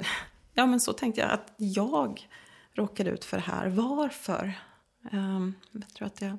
ja, 0.54 0.66
men 0.66 0.80
så 0.80 0.94
tänkte 0.94 1.22
jag. 1.22 1.32
Att 1.32 1.54
jag 1.58 2.30
råkade 2.74 3.10
ut 3.10 3.26
för 3.26 3.38
det 3.38 3.44
här. 3.44 3.68
Varför? 3.68 4.60
Um, 5.12 5.56
jag 5.72 5.94
tror 5.94 6.08
att 6.08 6.16
det 6.16 6.38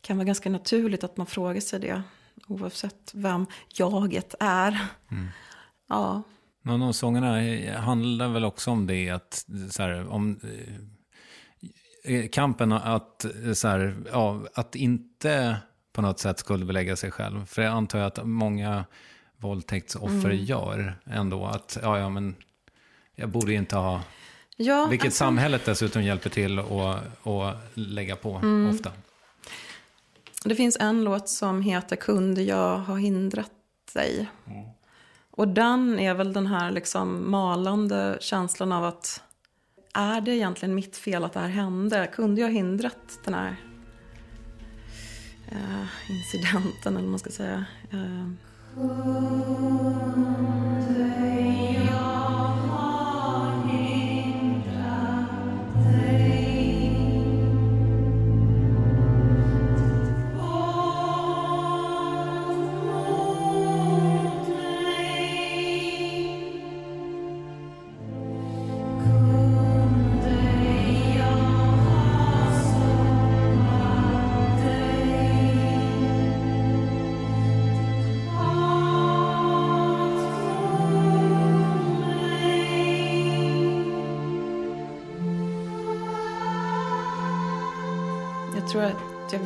kan 0.00 0.16
vara 0.16 0.26
ganska 0.26 0.50
naturligt 0.50 1.04
att 1.04 1.16
man 1.16 1.26
frågar 1.26 1.60
sig 1.60 1.80
det. 1.80 2.02
Oavsett 2.46 3.10
vem 3.14 3.46
jaget 3.68 4.34
är. 4.40 4.86
Mm. 5.10 5.28
Ja. 5.88 6.22
Någon 6.62 6.82
av 6.82 6.92
sångerna 6.92 7.78
handlar 7.80 8.28
väl 8.28 8.44
också 8.44 8.70
om 8.70 8.86
det. 8.86 9.10
Att, 9.10 9.44
så 9.70 9.82
här, 9.82 10.08
om 10.08 10.40
eh, 12.04 12.28
kampen 12.28 12.72
att, 12.72 13.24
så 13.54 13.68
här, 13.68 13.96
ja, 14.12 14.40
att 14.54 14.74
inte 14.76 15.56
på 15.92 16.02
något 16.02 16.20
sätt 16.20 16.38
skuldbelägga 16.38 16.96
sig 16.96 17.10
själv. 17.10 17.46
För 17.46 17.62
jag 17.62 17.72
antar 17.72 17.98
att 17.98 18.26
många 18.26 18.84
våldtäktsoffer 19.36 20.30
Mm. 20.30 20.44
gör 20.44 20.98
ändå. 21.06 21.46
Att, 21.46 21.78
ja, 21.82 21.98
ja, 21.98 22.08
men 22.08 22.34
jag 23.14 23.28
borde 23.28 23.54
inte 23.54 23.76
ha... 23.76 24.00
Ja, 24.56 24.86
Vilket 24.86 25.06
alltså- 25.06 25.18
samhället 25.18 25.64
dessutom 25.64 26.02
hjälper 26.02 26.30
till 26.30 26.58
att 26.58 27.26
att 27.26 27.56
lägga 27.74 28.16
på 28.16 28.36
Mm. 28.36 28.74
ofta. 28.74 28.92
Det 30.44 30.54
finns 30.54 30.76
en 30.80 31.04
låt 31.04 31.28
som 31.28 31.62
heter 31.62 31.96
Kunde 31.96 32.42
jag 32.42 32.78
ha 32.78 32.96
hindrat 32.96 33.50
dig? 33.94 34.28
Och 35.38 35.48
den 35.48 35.98
är 35.98 36.14
väl 36.14 36.32
den 36.32 36.46
här 36.46 36.70
liksom 36.70 37.30
malande 37.30 38.18
känslan 38.20 38.72
av 38.72 38.84
att 38.84 39.22
är 39.94 40.20
det 40.20 40.30
egentligen 40.30 40.74
mitt 40.74 40.96
fel 40.96 41.24
att 41.24 41.32
det 41.32 41.40
här 41.40 41.48
hände? 41.48 42.10
Kunde 42.14 42.40
jag 42.40 42.48
ha 42.48 42.52
hindrat 42.52 43.18
den 43.24 43.34
här 43.34 43.56
eh, 45.48 46.10
incidenten 46.10 46.92
eller 46.96 47.00
vad 47.00 47.10
man 47.10 47.18
ska 47.18 47.30
säga? 47.30 47.64
Eh, 47.90 48.28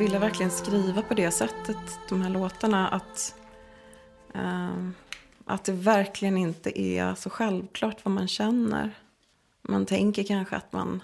ville 0.03 0.19
verkligen 0.19 0.51
skriva 0.51 1.01
på 1.01 1.13
det 1.13 1.31
sättet, 1.31 1.77
de 2.09 2.21
här 2.21 2.29
låtarna. 2.29 2.87
Att, 2.87 3.35
ehm, 4.33 4.93
att 5.45 5.63
det 5.63 5.71
verkligen 5.71 6.37
inte 6.37 6.81
är 6.81 7.15
så 7.15 7.29
självklart 7.29 8.05
vad 8.05 8.13
man 8.13 8.27
känner. 8.27 8.91
Man 9.61 9.85
tänker 9.85 10.23
kanske 10.23 10.55
att 10.55 10.73
man 10.73 11.03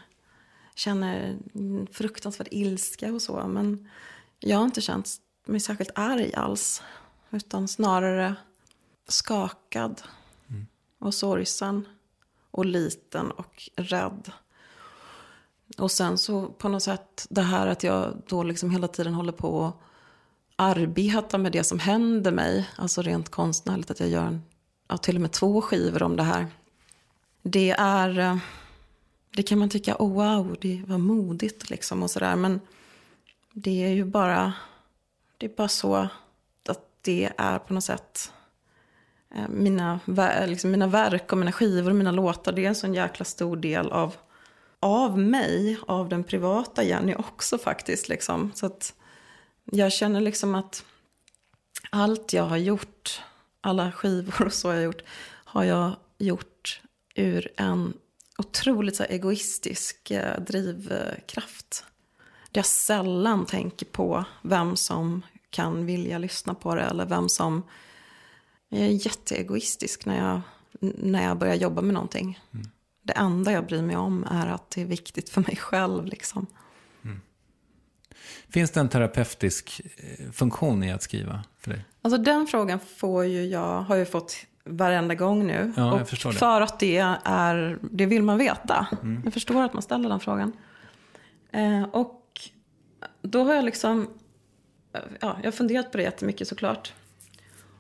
känner 0.76 1.38
fruktansvärd 1.92 2.48
ilska 2.52 3.14
och 3.14 3.22
så. 3.22 3.48
Men 3.48 3.90
jag 4.40 4.58
har 4.58 4.66
inte 4.66 4.82
känt 4.82 5.10
mig 5.46 5.60
särskilt 5.60 5.92
arg 5.96 6.34
alls. 6.34 6.84
Utan 7.30 7.68
snarare 7.68 8.36
skakad 9.08 10.02
och 11.00 11.14
sorgsen 11.14 11.88
och 12.52 12.66
liten 12.66 13.32
och 13.32 13.70
rädd. 13.76 14.32
Och 15.80 15.92
sen 15.92 16.18
så 16.18 16.46
på 16.46 16.70
något 16.70 16.84
sätt 16.84 17.28
det 17.30 17.42
här 17.42 17.68
att 17.68 17.84
jag 17.84 18.22
då 18.28 18.44
liksom 18.44 18.72
hela 18.72 18.88
tiden 18.88 19.14
håller 19.14 19.32
på 19.32 19.66
att 19.66 19.76
arbeta 20.56 21.38
med 21.38 21.52
det 21.52 21.64
som 21.64 21.80
händer 21.80 22.32
mig. 22.32 22.70
Alltså 22.76 23.02
rent 23.02 23.30
konstnärligt 23.30 23.92
att 23.92 24.00
jag 24.00 24.10
gör 24.10 24.26
en, 24.26 24.42
ja, 24.88 24.98
till 24.98 25.16
och 25.16 25.22
med 25.22 25.32
två 25.32 25.62
skivor 25.62 26.04
om 26.04 26.16
det 26.16 26.24
här. 26.24 26.48
Det 27.44 27.72
är, 27.72 28.20
eh, 28.20 28.38
det 29.36 29.44
kan 29.44 29.60
man 29.60 29.70
tycka, 29.70 29.96
oh 30.00 30.14
wow, 30.14 30.56
det 30.62 30.84
var 30.88 30.98
modigt 30.98 31.70
liksom 31.70 32.04
och 32.04 32.12
sådär. 32.12 32.36
Men 32.36 32.60
det 33.54 33.84
är 33.84 33.94
ju 33.94 34.06
bara, 34.06 34.54
det 35.38 35.46
är 35.46 35.56
bara 35.56 35.68
så 35.68 35.96
att 36.68 36.86
det 37.02 37.30
är 37.38 37.60
på 37.60 37.74
något 37.74 37.84
sätt 37.84 38.32
eh, 39.36 39.48
mina, 39.50 40.00
liksom 40.48 40.72
mina 40.72 40.88
verk 40.88 41.32
och 41.32 41.38
mina 41.38 41.52
skivor 41.52 41.90
och 41.90 41.96
mina 41.96 42.12
låtar. 42.12 42.52
Det 42.52 42.66
är 42.66 42.70
en 42.70 42.76
sån 42.76 42.94
jäkla 42.94 43.26
stor 43.26 43.58
del 43.58 43.92
av 43.92 44.16
av 44.80 45.20
mig, 45.20 45.78
av 45.88 46.10
den 46.10 46.24
privata 46.24 46.84
Jenny 46.84 47.16
också 47.16 47.58
faktiskt. 47.58 48.10
Liksom. 48.10 48.52
Så 48.56 48.66
att 48.66 48.94
jag 49.66 49.92
känner 49.92 50.22
liksom 50.22 50.56
att 50.56 50.86
allt 51.90 52.34
jag 52.34 52.44
har 52.44 52.58
gjort, 52.58 53.22
alla 53.62 53.92
skivor 53.92 54.46
och 54.46 54.54
så 54.54 54.68
jag 54.68 54.76
har 54.76 54.84
gjort, 54.84 55.04
har 55.46 55.64
jag 55.64 55.96
gjort 56.18 56.82
ur 57.16 57.52
en 57.58 57.94
otroligt 58.38 58.96
så 58.96 59.04
egoistisk 59.04 60.12
eh, 60.12 60.42
drivkraft. 60.42 61.86
Jag 62.52 62.66
sällan 62.66 63.46
tänker 63.46 63.86
på 63.86 64.26
vem 64.42 64.76
som 64.76 65.22
kan 65.50 65.86
vilja 65.86 66.18
lyssna 66.18 66.54
på 66.54 66.76
det 66.76 66.82
eller 66.82 67.06
vem 67.06 67.30
som... 67.30 67.64
Jag 68.72 68.82
är 68.82 69.06
jätteegoistisk 69.06 70.06
när 70.06 70.18
jag, 70.28 70.42
när 70.80 71.24
jag 71.24 71.38
börjar 71.38 71.56
jobba 71.56 71.82
med 71.82 71.94
någonting. 71.94 72.40
Mm. 72.54 72.70
Det 73.10 73.14
enda 73.14 73.52
jag 73.52 73.66
bryr 73.66 73.82
mig 73.82 73.96
om 73.96 74.24
är 74.32 74.48
att 74.48 74.70
det 74.70 74.82
är 74.82 74.86
viktigt 74.86 75.30
för 75.30 75.42
mig 75.42 75.56
själv. 75.56 76.06
Liksom. 76.06 76.48
Finns 78.50 78.72
det 78.72 78.80
en 78.80 78.90
terapeutisk 78.90 79.82
eh, 79.98 80.32
funktion 80.32 80.84
i 80.84 80.92
att 80.92 81.04
skriva 81.04 81.44
för 81.60 81.72
dig? 81.72 81.86
Alltså 82.02 82.18
den 82.18 82.48
frågan 82.48 82.80
får 82.80 83.26
ju 83.26 83.46
jag, 83.46 83.82
har 83.82 83.96
jag 83.96 84.12
fått 84.12 84.36
varenda 84.64 85.16
gång 85.16 85.48
nu. 85.48 85.74
Ja, 85.78 85.86
jag 85.86 86.02
och 86.02 86.10
förstår 86.10 86.32
det. 86.32 86.38
För 86.38 86.62
att 86.62 86.80
det 86.80 86.98
är, 87.26 87.80
det 87.82 88.06
vill 88.06 88.24
man 88.24 88.38
veta. 88.38 88.88
Jag 89.24 89.34
förstår 89.34 89.64
att 89.64 89.74
man 89.74 89.82
ställer 89.82 90.10
den 90.10 90.20
frågan. 90.20 90.54
Eh, 91.52 91.84
och 91.84 92.42
då 93.22 93.44
har 93.44 93.54
jag 93.54 93.66
liksom, 93.66 94.10
ja, 95.20 95.38
jag 95.38 95.48
har 95.48 95.52
funderat 95.52 95.92
på 95.92 95.98
det 95.98 96.04
jättemycket 96.04 96.48
såklart. 96.48 96.94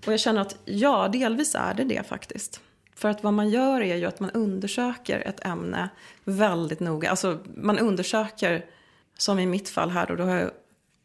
Och 0.05 0.13
jag 0.13 0.19
känner 0.19 0.41
att 0.41 0.57
ja, 0.65 1.07
delvis 1.07 1.55
är 1.55 1.73
det 1.73 1.83
det 1.83 2.07
faktiskt. 2.07 2.61
För 2.99 3.09
att 3.09 3.23
vad 3.23 3.33
man 3.33 3.49
gör 3.49 3.81
är 3.81 3.95
ju 3.95 4.05
att 4.05 4.19
man 4.19 4.29
undersöker 4.29 5.19
ett 5.19 5.45
ämne 5.45 5.89
väldigt 6.23 6.79
noga. 6.79 7.09
Alltså 7.09 7.39
man 7.55 7.79
undersöker, 7.79 8.65
som 9.17 9.39
i 9.39 9.45
mitt 9.45 9.69
fall 9.69 9.89
här 9.89 10.07
då, 10.07 10.15
då 10.15 10.23
har 10.23 10.35
jag 10.35 10.51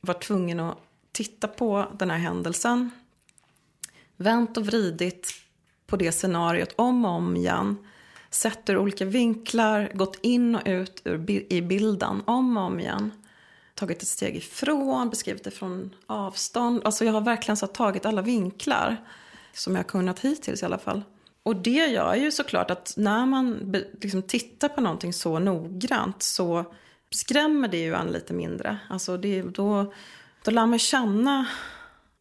varit 0.00 0.22
tvungen 0.22 0.60
att 0.60 0.78
titta 1.12 1.48
på 1.48 1.86
den 1.98 2.10
här 2.10 2.18
händelsen. 2.18 2.90
Vänt 4.16 4.56
och 4.56 4.66
vridit 4.66 5.32
på 5.86 5.96
det 5.96 6.12
scenariot 6.12 6.74
om 6.76 7.04
och 7.04 7.10
om 7.10 7.36
igen. 7.36 7.76
Sett 8.30 8.70
ur 8.70 8.78
olika 8.78 9.04
vinklar, 9.04 9.90
gått 9.94 10.18
in 10.22 10.54
och 10.54 10.62
ut 10.66 11.02
ur, 11.04 11.30
i 11.52 11.62
bilden 11.62 12.22
om 12.26 12.56
och 12.56 12.62
om 12.62 12.80
igen. 12.80 13.10
Tagit 13.74 14.02
ett 14.02 14.08
steg 14.08 14.36
ifrån, 14.36 15.10
beskrivit 15.10 15.44
det 15.44 15.50
från 15.50 15.94
avstånd. 16.06 16.80
Alltså 16.84 17.04
jag 17.04 17.12
har 17.12 17.20
verkligen 17.20 17.56
så 17.56 17.66
tagit 17.66 18.06
alla 18.06 18.22
vinklar 18.22 18.96
som 19.52 19.72
jag 19.72 19.78
har 19.78 19.88
kunnat 19.88 20.18
hittills 20.18 20.62
i 20.62 20.66
alla 20.66 20.78
fall. 20.78 21.02
Och 21.44 21.56
det 21.56 21.86
gör 21.86 22.14
ju 22.14 22.30
såklart 22.30 22.70
att 22.70 22.94
när 22.96 23.26
man 23.26 23.74
liksom 24.00 24.22
tittar 24.22 24.68
på 24.68 24.80
någonting 24.80 25.12
så 25.12 25.38
noggrant 25.38 26.22
så 26.22 26.64
skrämmer 27.10 27.68
det 27.68 27.76
ju 27.76 27.94
en 27.94 28.06
lite 28.06 28.32
mindre. 28.32 28.78
Alltså 28.90 29.16
det, 29.16 29.42
då, 29.42 29.92
då 30.44 30.50
lär 30.50 30.66
man 30.66 30.78
känna 30.78 31.46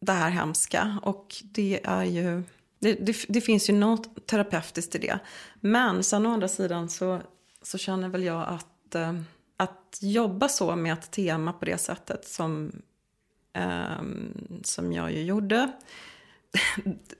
det 0.00 0.12
här 0.12 0.30
hemska. 0.30 0.98
Och 1.02 1.36
det 1.44 1.80
är 1.84 2.04
ju... 2.04 2.42
Det, 2.78 2.92
det, 2.92 3.16
det 3.28 3.40
finns 3.40 3.70
ju 3.70 3.74
något 3.74 4.26
terapeutiskt 4.26 4.94
i 4.94 4.98
det. 4.98 5.18
Men 5.60 6.02
sen 6.02 6.26
å 6.26 6.32
andra 6.32 6.48
sidan 6.48 6.88
så, 6.88 7.20
så 7.62 7.78
känner 7.78 8.08
väl 8.08 8.22
jag 8.24 8.48
att, 8.48 8.94
eh, 8.94 9.14
att 9.56 9.98
jobba 10.00 10.48
så 10.48 10.76
med 10.76 10.92
ett 10.92 11.10
tema 11.10 11.52
på 11.52 11.64
det 11.64 11.78
sättet 11.78 12.28
som, 12.28 12.72
eh, 13.52 14.02
som 14.62 14.92
jag 14.92 15.12
ju 15.12 15.22
gjorde. 15.22 15.72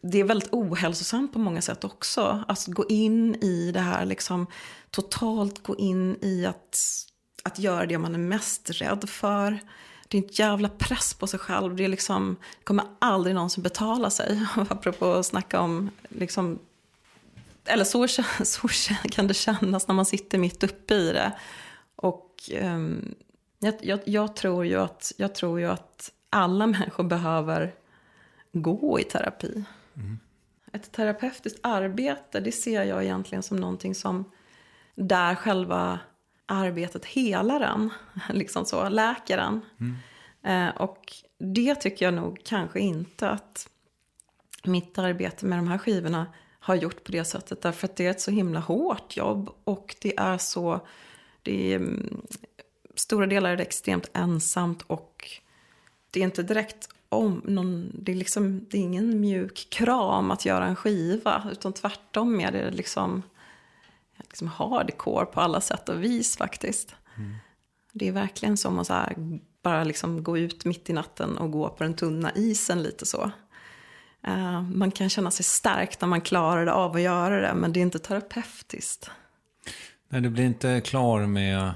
Det 0.03 0.21
är 0.21 0.25
väldigt 0.25 0.53
ohälsosamt 0.53 1.33
på 1.33 1.39
många 1.39 1.63
sätt 1.63 1.85
också. 1.85 2.45
Att 2.49 2.67
gå 2.67 2.87
in 2.89 3.35
i 3.35 3.71
det 3.73 3.81
här, 3.81 4.05
liksom 4.05 4.47
totalt 4.91 5.63
gå 5.63 5.77
in 5.77 6.17
i 6.23 6.47
att, 6.47 6.79
att 7.43 7.59
göra 7.59 7.87
det 7.87 7.99
man 7.99 8.15
är 8.15 8.19
mest 8.19 8.71
rädd 8.71 9.09
för. 9.09 9.59
Det 10.09 10.19
är 10.19 10.23
en 10.23 10.29
jävla 10.33 10.69
press 10.69 11.15
på 11.15 11.27
sig 11.27 11.41
själv. 11.41 11.77
Det 11.77 11.85
är 11.85 11.89
liksom, 11.89 12.37
kommer 12.65 12.85
aldrig 12.99 13.35
någonsin 13.35 13.63
betala 13.63 14.11
sig. 14.11 14.47
Apropå 14.57 15.13
att 15.13 15.27
snacka 15.27 15.61
om, 15.61 15.91
liksom, 16.09 16.59
eller 17.65 17.85
så, 17.85 18.09
så 18.45 18.69
kan 19.11 19.27
det 19.27 19.35
kännas 19.35 19.89
när 19.89 19.95
man 19.95 20.07
sitter 20.07 20.39
mitt 20.39 20.63
uppe 20.63 20.95
i 20.95 21.13
det. 21.13 21.33
Och 21.97 22.51
um, 22.61 23.15
jag, 23.59 23.75
jag, 23.81 24.01
jag, 24.05 24.37
tror 24.37 24.67
ju 24.67 24.81
att, 24.81 25.13
jag 25.17 25.35
tror 25.35 25.61
ju 25.61 25.67
att 25.67 26.11
alla 26.31 26.67
människor 26.67 27.05
behöver 27.05 27.75
gå 28.55 29.01
i 29.01 29.05
terapi. 29.05 29.65
Ett 30.73 30.93
terapeutiskt 30.93 31.59
arbete, 31.63 32.41
det 32.41 32.53
ser 32.53 32.83
jag 32.83 33.05
egentligen 33.05 33.43
som 33.43 33.57
någonting 33.57 33.95
som 33.95 34.25
där 34.95 35.35
själva 35.35 35.99
arbetet 36.47 37.05
helar 37.05 37.61
en, 37.61 37.91
liksom 38.31 38.65
så, 38.65 38.89
läker 38.89 39.39
en. 39.39 39.61
Eh, 40.43 40.77
och 40.77 41.13
det 41.39 41.75
tycker 41.75 42.05
jag 42.05 42.15
nog 42.15 42.41
kanske 42.45 42.81
inte 42.81 43.31
att 43.31 43.69
mitt 44.65 44.99
arbete 44.99 45.47
med 45.47 45.59
de 45.59 45.69
här 45.69 45.79
skivorna 45.79 46.27
har 46.61 46.75
gjort 46.75 47.05
på 47.05 47.13
det 47.13 47.25
sättet. 47.25 47.63
Därför 47.63 47.89
att 47.89 47.97
det 47.97 48.07
är 48.07 48.11
ett 48.11 48.21
så 48.21 48.31
himla 48.31 48.61
hårt 48.61 49.17
jobb 49.17 49.51
och 49.65 49.97
det 50.01 50.19
är 50.19 50.39
så, 50.39 50.87
det 51.43 51.73
är, 51.73 51.77
mm, 51.77 52.23
stora 52.95 53.27
delar 53.27 53.51
är 53.51 53.57
det 53.57 53.63
extremt 53.63 54.11
ensamt 54.13 54.83
och 54.83 55.31
det 56.11 56.21
är 56.21 56.25
inte 56.25 56.43
direkt 56.43 56.89
om, 57.15 57.43
någon, 57.45 57.91
det, 57.95 58.13
är 58.13 58.17
liksom, 58.17 58.67
det 58.71 58.79
är 58.79 58.83
ingen 58.83 59.21
mjuk 59.21 59.67
kram 59.71 60.31
att 60.31 60.45
göra 60.45 60.67
en 60.67 60.77
skiva. 60.77 61.49
Utan 61.53 61.73
tvärtom 61.73 62.41
är 62.41 62.53
det 62.53 62.71
liksom, 62.71 63.23
liksom 64.19 64.49
hardcore 64.49 65.27
på 65.27 65.41
alla 65.41 65.61
sätt 65.61 65.89
och 65.89 66.03
vis 66.03 66.37
faktiskt. 66.37 66.95
Mm. 67.17 67.37
Det 67.93 68.09
är 68.09 68.13
verkligen 68.13 68.57
som 68.57 68.79
att 68.79 68.89
här, 68.89 69.15
bara 69.63 69.85
liksom 69.85 70.23
gå 70.25 70.39
ut 70.39 70.65
mitt 70.65 70.91
i 70.91 70.93
natten 70.93 71.39
och 71.39 71.51
gå 71.51 71.69
på 71.69 71.85
den 71.85 71.95
tunna 71.95 72.33
isen 72.35 72.83
lite 72.83 73.07
så. 73.07 73.31
Uh, 74.29 74.63
man 74.63 74.91
kan 74.91 75.09
känna 75.09 75.31
sig 75.31 75.45
stark 75.45 76.01
när 76.01 76.09
man 76.09 76.21
klarar 76.21 76.67
av 76.67 76.97
att 76.97 77.03
göra 77.03 77.41
det, 77.41 77.55
men 77.55 77.73
det 77.73 77.81
är 77.81 77.83
inte 77.83 77.99
terapeutiskt. 77.99 79.11
Nej, 80.09 80.21
du 80.21 80.31
blir 80.31 80.45
inte 80.45 80.81
klar 80.81 81.27
med 81.27 81.73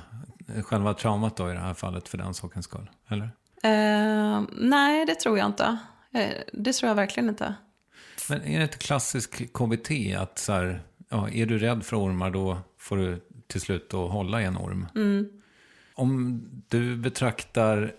själva 0.63 0.95
traumat 0.95 1.37
då 1.37 1.51
i 1.51 1.53
det 1.53 1.61
här 1.61 1.75
fallet 1.75 2.09
för 2.09 2.19
den 2.19 2.35
sakens 2.35 2.65
skull, 2.65 2.91
eller? 3.09 3.31
Uh, 3.65 4.47
nej, 4.53 5.07
det 5.07 5.15
tror 5.15 5.39
jag 5.39 5.47
inte. 5.47 5.79
Uh, 6.15 6.21
det 6.53 6.73
tror 6.73 6.89
jag 6.89 6.95
verkligen 6.95 7.29
inte. 7.29 7.55
Men 8.29 8.43
är 8.43 8.59
det 8.59 8.65
ett 8.65 8.79
klassiskt 8.79 9.53
KBT 9.53 9.91
att 10.19 10.39
så 10.39 10.53
här, 10.53 10.83
ja, 11.09 11.29
är 11.29 11.47
du 11.47 11.59
rädd 11.59 11.85
för 11.85 12.01
ormar 12.01 12.31
då 12.31 12.59
får 12.79 12.97
du 12.97 13.21
till 13.47 13.61
slut 13.61 13.91
då 13.91 14.09
hålla 14.09 14.43
i 14.43 14.45
en 14.45 14.57
orm? 14.57 14.87
Mm. 14.95 15.29
Om 15.95 16.43
du 16.69 16.97
betraktar 16.97 17.93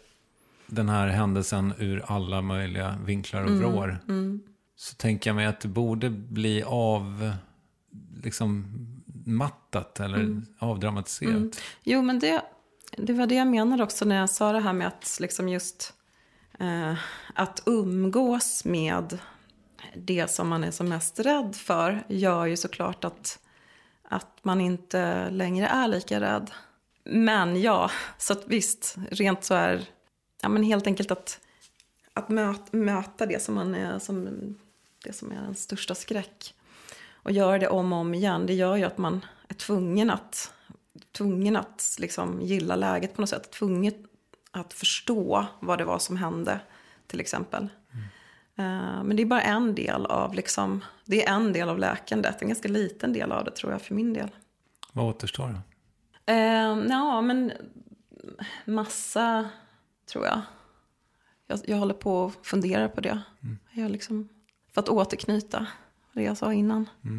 den 0.69 0.89
här 0.89 1.07
händelsen 1.07 1.73
ur 1.77 2.03
alla 2.05 2.41
möjliga 2.41 2.97
vinklar 3.05 3.43
och 3.43 3.51
vrår. 3.51 3.89
Mm, 4.07 4.19
mm. 4.19 4.41
Så 4.75 4.95
tänker 4.95 5.29
jag 5.29 5.35
mig 5.35 5.45
att 5.45 5.59
det 5.59 5.67
borde 5.67 6.09
bli 6.09 6.63
av, 6.63 7.31
liksom 8.23 8.65
mattat 9.25 9.99
eller 9.99 10.17
mm. 10.17 10.45
avdramatiserat. 10.59 11.33
Mm. 11.33 11.51
Jo, 11.83 12.01
men 12.01 12.19
det, 12.19 12.41
det 12.97 13.13
var 13.13 13.27
det 13.27 13.35
jag 13.35 13.47
menade 13.47 13.83
också 13.83 14.05
när 14.05 14.15
jag 14.15 14.29
sa 14.29 14.51
det 14.51 14.59
här 14.59 14.73
med 14.73 14.87
att 14.87 15.17
liksom 15.21 15.49
just 15.49 15.93
eh, 16.59 16.93
att 17.33 17.63
umgås 17.65 18.65
med 18.65 19.19
det 19.95 20.31
som 20.31 20.49
man 20.49 20.63
är 20.63 20.71
som 20.71 20.89
mest 20.89 21.19
rädd 21.19 21.55
för 21.55 22.03
gör 22.07 22.45
ju 22.45 22.57
såklart 22.57 23.03
att, 23.03 23.39
att 24.03 24.39
man 24.41 24.61
inte 24.61 25.29
längre 25.29 25.67
är 25.67 25.87
lika 25.87 26.21
rädd. 26.21 26.51
Men 27.03 27.61
ja, 27.61 27.91
så 28.17 28.33
att 28.33 28.47
visst, 28.47 28.95
rent 29.11 29.43
så 29.43 29.53
är 29.53 29.85
ja, 30.41 30.49
men 30.49 30.63
helt 30.63 30.87
enkelt 30.87 31.11
att, 31.11 31.39
att 32.13 32.29
möta, 32.29 32.77
möta 32.77 33.25
det 33.25 33.43
som, 33.43 33.55
man 33.55 33.75
är, 33.75 33.99
som, 33.99 34.29
det 35.03 35.13
som 35.13 35.31
är 35.31 35.41
den 35.41 35.55
största 35.55 35.95
skräck. 35.95 36.53
Och 37.23 37.31
göra 37.31 37.59
det 37.59 37.67
om 37.67 37.93
och 37.93 37.99
om 37.99 38.13
igen, 38.13 38.45
det 38.45 38.53
gör 38.53 38.75
ju 38.75 38.83
att 38.83 38.97
man 38.97 39.25
är 39.47 39.53
tvungen 39.53 40.09
att, 40.09 40.53
tvungen 41.11 41.55
att 41.55 41.95
liksom 41.99 42.41
gilla 42.41 42.75
läget 42.75 43.15
på 43.15 43.21
något 43.21 43.29
sätt. 43.29 43.51
Tvungen 43.51 43.93
att 44.51 44.73
förstå 44.73 45.45
vad 45.59 45.77
det 45.77 45.85
var 45.85 45.99
som 45.99 46.17
hände, 46.17 46.59
till 47.07 47.19
exempel. 47.19 47.67
Mm. 47.93 48.05
Uh, 48.59 49.03
men 49.03 49.17
det 49.17 49.23
är 49.23 49.25
bara 49.25 49.41
en 49.41 49.75
del 49.75 50.05
av, 50.05 50.33
liksom, 50.33 50.83
det 51.05 51.25
är 51.25 51.33
en 51.33 51.53
del 51.53 51.69
av 51.69 51.79
läkandet. 51.79 52.41
En 52.41 52.47
ganska 52.47 52.67
liten 52.67 53.13
del 53.13 53.31
av 53.31 53.45
det 53.45 53.51
tror 53.51 53.71
jag 53.71 53.81
för 53.81 53.95
min 53.95 54.13
del. 54.13 54.29
Vad 54.93 55.05
återstår 55.05 55.47
då? 55.47 55.61
Uh, 56.33 56.87
ja, 56.89 57.21
men 57.21 57.51
massa 58.65 59.49
tror 60.11 60.25
jag. 60.25 60.41
Jag, 61.47 61.59
jag 61.65 61.77
håller 61.77 61.93
på 61.93 62.23
och 62.23 62.45
funderar 62.45 62.87
på 62.87 63.01
det. 63.01 63.21
Mm. 63.43 63.59
Jag 63.71 63.91
liksom, 63.91 64.29
för 64.73 64.81
att 64.81 64.89
återknyta 64.89 65.67
det 66.13 66.23
jag 66.23 66.37
sa 66.37 66.53
innan. 66.53 66.89
Mm. 67.03 67.18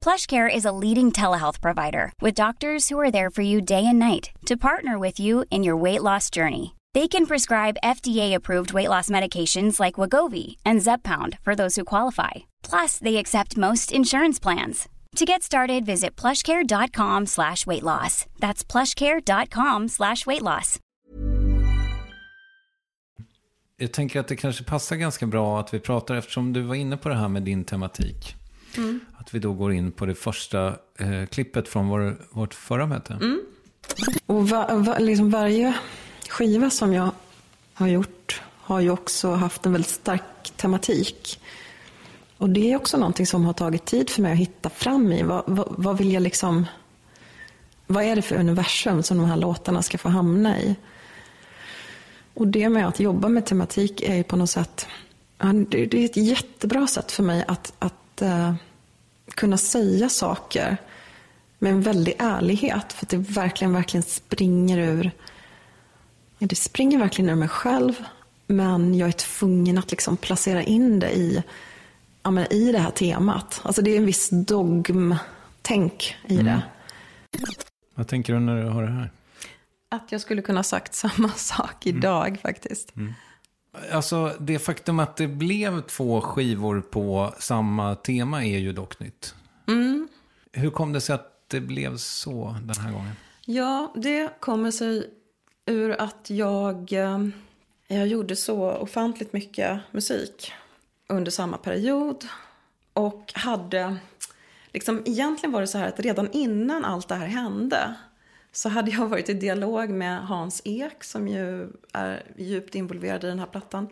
PlushCare 0.00 0.48
is 0.48 0.64
a 0.64 0.72
leading 0.72 1.12
telehealth 1.12 1.60
provider 1.60 2.12
with 2.22 2.34
doctors 2.34 2.88
who 2.88 2.98
are 2.98 3.10
there 3.10 3.30
for 3.30 3.42
you 3.42 3.60
day 3.60 3.84
and 3.84 3.98
night 3.98 4.30
to 4.46 4.56
partner 4.56 4.98
with 4.98 5.20
you 5.20 5.44
in 5.50 5.62
your 5.62 5.76
weight 5.76 6.02
loss 6.02 6.30
journey. 6.30 6.74
They 6.94 7.08
can 7.08 7.26
prescribe 7.26 7.76
FDA-approved 7.84 8.72
weight 8.72 8.88
loss 8.88 9.10
medications 9.10 9.78
like 9.78 9.94
Wagovi 10.00 10.56
and 10.64 10.80
Zepbound 10.80 11.38
for 11.40 11.54
those 11.54 11.76
who 11.76 11.84
qualify. 11.84 12.30
Plus, 12.62 12.98
they 12.98 13.16
accept 13.18 13.56
most 13.56 13.92
insurance 13.92 14.38
plans. 14.42 14.88
To 15.16 15.24
get 15.24 15.42
started, 15.42 15.84
visit 15.84 16.16
plushcare.com 16.16 17.26
slash 17.26 17.66
weight 17.66 17.82
loss. 17.82 18.26
That's 18.38 18.64
plushcare.com 18.64 19.88
slash 19.88 20.26
weight 20.26 20.42
loss. 20.42 20.78
Jag 23.80 23.92
tänker 23.92 24.20
att 24.20 24.28
det 24.28 24.36
kanske 24.36 24.64
passar 24.64 24.96
ganska 24.96 25.26
bra 25.26 25.60
att 25.60 25.74
vi 25.74 25.80
pratar 25.80 26.14
eftersom 26.14 26.52
du 26.52 26.62
var 26.62 26.74
inne 26.74 26.96
på 26.96 27.08
det 27.08 27.14
här 27.14 27.28
med 27.28 27.42
din 27.42 27.64
tematik. 27.64 28.37
Mm. 28.76 29.00
Att 29.18 29.34
vi 29.34 29.38
då 29.38 29.52
går 29.52 29.72
in 29.72 29.92
på 29.92 30.06
det 30.06 30.14
första 30.14 30.66
eh, 30.98 31.26
klippet 31.30 31.68
från 31.68 31.88
vår, 31.88 32.16
vårt 32.30 32.54
förra 32.54 32.86
möte. 32.86 33.12
Mm. 33.12 33.40
Och 34.26 34.48
va, 34.48 34.74
va, 34.74 34.98
liksom 34.98 35.30
varje 35.30 35.74
skiva 36.28 36.70
som 36.70 36.92
jag 36.92 37.10
har 37.74 37.88
gjort 37.88 38.42
har 38.56 38.80
ju 38.80 38.90
också 38.90 39.30
haft 39.30 39.66
en 39.66 39.72
väldigt 39.72 39.90
stark 39.90 40.52
tematik. 40.56 41.40
Och 42.38 42.50
det 42.50 42.72
är 42.72 42.76
också 42.76 42.96
någonting 42.96 43.26
som 43.26 43.44
har 43.44 43.52
tagit 43.52 43.84
tid 43.84 44.10
för 44.10 44.22
mig 44.22 44.32
att 44.32 44.38
hitta 44.38 44.70
fram 44.70 45.12
i. 45.12 45.22
Vad, 45.22 45.42
vad, 45.46 45.68
vad 45.70 45.98
vill 45.98 46.12
jag 46.12 46.22
liksom... 46.22 46.66
Vad 47.86 48.04
är 48.04 48.16
det 48.16 48.22
för 48.22 48.36
universum 48.36 49.02
som 49.02 49.18
de 49.18 49.26
här 49.26 49.36
låtarna 49.36 49.82
ska 49.82 49.98
få 49.98 50.08
hamna 50.08 50.60
i? 50.60 50.76
Och 52.34 52.48
det 52.48 52.68
med 52.68 52.88
att 52.88 53.00
jobba 53.00 53.28
med 53.28 53.46
tematik 53.46 54.02
är 54.02 54.14
ju 54.14 54.22
på 54.22 54.36
något 54.36 54.50
sätt... 54.50 54.86
Det 55.68 55.94
är 55.94 56.04
ett 56.04 56.16
jättebra 56.16 56.86
sätt 56.86 57.12
för 57.12 57.22
mig 57.22 57.44
att, 57.48 57.72
att 57.78 57.94
uh, 58.22 58.54
kunna 59.34 59.56
säga 59.56 60.08
saker 60.08 60.76
med 61.58 61.72
en 61.72 61.82
väldig 61.82 62.14
ärlighet. 62.18 62.92
För 62.92 63.06
att 63.06 63.10
det 63.10 63.16
verkligen, 63.16 63.72
verkligen 63.72 64.02
springer 64.02 64.78
ur... 64.78 65.10
Det 66.38 66.56
springer 66.56 66.98
verkligen 66.98 67.30
ur 67.30 67.34
mig 67.34 67.48
själv. 67.48 68.04
Men 68.46 68.94
jag 68.94 69.08
är 69.08 69.12
tvungen 69.12 69.78
att 69.78 69.90
liksom 69.90 70.16
placera 70.16 70.62
in 70.62 70.98
det 70.98 71.16
i, 71.16 71.42
ja, 72.22 72.30
men 72.30 72.52
i 72.52 72.72
det 72.72 72.78
här 72.78 72.90
temat. 72.90 73.60
Alltså 73.64 73.82
det 73.82 73.90
är 73.90 73.96
en 73.96 74.06
viss 74.06 74.28
dogmtänk 74.30 76.16
i 76.26 76.34
mm. 76.34 76.46
det. 76.46 76.62
Vad 77.94 78.08
tänker 78.08 78.32
du 78.32 78.40
när 78.40 78.62
du 78.62 78.70
hör 78.70 78.82
det 78.82 78.92
här? 78.92 79.10
Att 79.90 80.12
jag 80.12 80.20
skulle 80.20 80.42
kunna 80.42 80.62
sagt 80.62 80.94
samma 80.94 81.28
sak 81.36 81.86
mm. 81.86 81.98
idag 81.98 82.28
mm. 82.28 82.38
faktiskt. 82.38 82.96
Mm. 82.96 83.14
Alltså 83.92 84.36
det 84.40 84.58
faktum 84.58 84.98
att 84.98 85.16
det 85.16 85.26
blev 85.26 85.80
två 85.80 86.20
skivor 86.20 86.80
på 86.80 87.34
samma 87.38 87.94
tema 87.94 88.44
är 88.44 88.58
ju 88.58 88.72
dock 88.72 89.00
nytt. 89.00 89.34
Mm. 89.66 90.08
Hur 90.52 90.70
kom 90.70 90.92
det 90.92 91.00
sig 91.00 91.14
att 91.14 91.48
det 91.48 91.60
blev 91.60 91.96
så 91.96 92.56
den 92.62 92.76
här 92.84 92.92
gången? 92.92 93.12
Ja, 93.44 93.92
det 93.96 94.40
kommer 94.40 94.70
sig 94.70 95.10
ur 95.66 96.00
att 96.00 96.30
jag, 96.30 96.92
eh, 96.92 97.26
jag 97.86 98.06
gjorde 98.06 98.36
så 98.36 98.72
ofantligt 98.72 99.32
mycket 99.32 99.80
musik 99.90 100.52
under 101.06 101.30
samma 101.30 101.56
period. 101.56 102.24
Och 102.92 103.32
hade, 103.34 103.96
liksom 104.72 105.02
egentligen 105.06 105.52
var 105.52 105.60
det 105.60 105.66
så 105.66 105.78
här 105.78 105.88
att 105.88 106.00
redan 106.00 106.30
innan 106.32 106.84
allt 106.84 107.08
det 107.08 107.14
här 107.14 107.26
hände 107.26 107.94
så 108.52 108.68
hade 108.68 108.90
jag 108.90 109.06
varit 109.06 109.28
i 109.28 109.34
dialog 109.34 109.90
med 109.90 110.26
Hans 110.26 110.62
Ek 110.64 111.04
som 111.04 111.28
ju 111.28 111.72
är 111.92 112.22
djupt 112.36 112.74
involverad 112.74 113.24
i 113.24 113.26
den 113.26 113.38
här 113.38 113.46
plattan. 113.46 113.88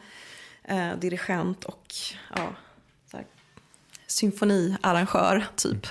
Eh, 0.64 0.96
dirigent 0.98 1.64
och 1.64 1.94
ja, 2.36 2.54
symfoniarrangör, 4.06 5.46
typ. 5.56 5.86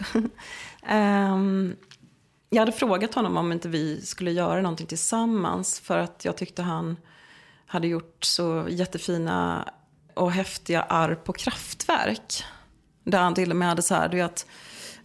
um, 0.91 1.75
jag 2.49 2.59
hade 2.59 2.71
frågat 2.71 3.13
honom 3.13 3.37
om 3.37 3.51
inte 3.51 3.69
vi 3.69 4.01
skulle 4.01 4.31
göra 4.31 4.61
någonting 4.61 4.87
tillsammans 4.87 5.79
för 5.79 5.97
att 5.97 6.25
jag 6.25 6.37
tyckte 6.37 6.61
han 6.61 6.97
hade 7.65 7.87
gjort 7.87 8.23
så 8.23 8.65
jättefina 8.69 9.69
och 10.13 10.31
häftiga 10.31 10.81
arr 10.81 11.15
på 11.15 11.33
kraftverk. 11.33 12.43
Där 13.03 13.19
han 13.19 13.33
till 13.33 13.51
och 13.51 13.57
med 13.57 13.67
hade 13.67 13.81
så 13.81 13.95
här, 13.95 14.09
du 14.09 14.17
vet, 14.17 14.47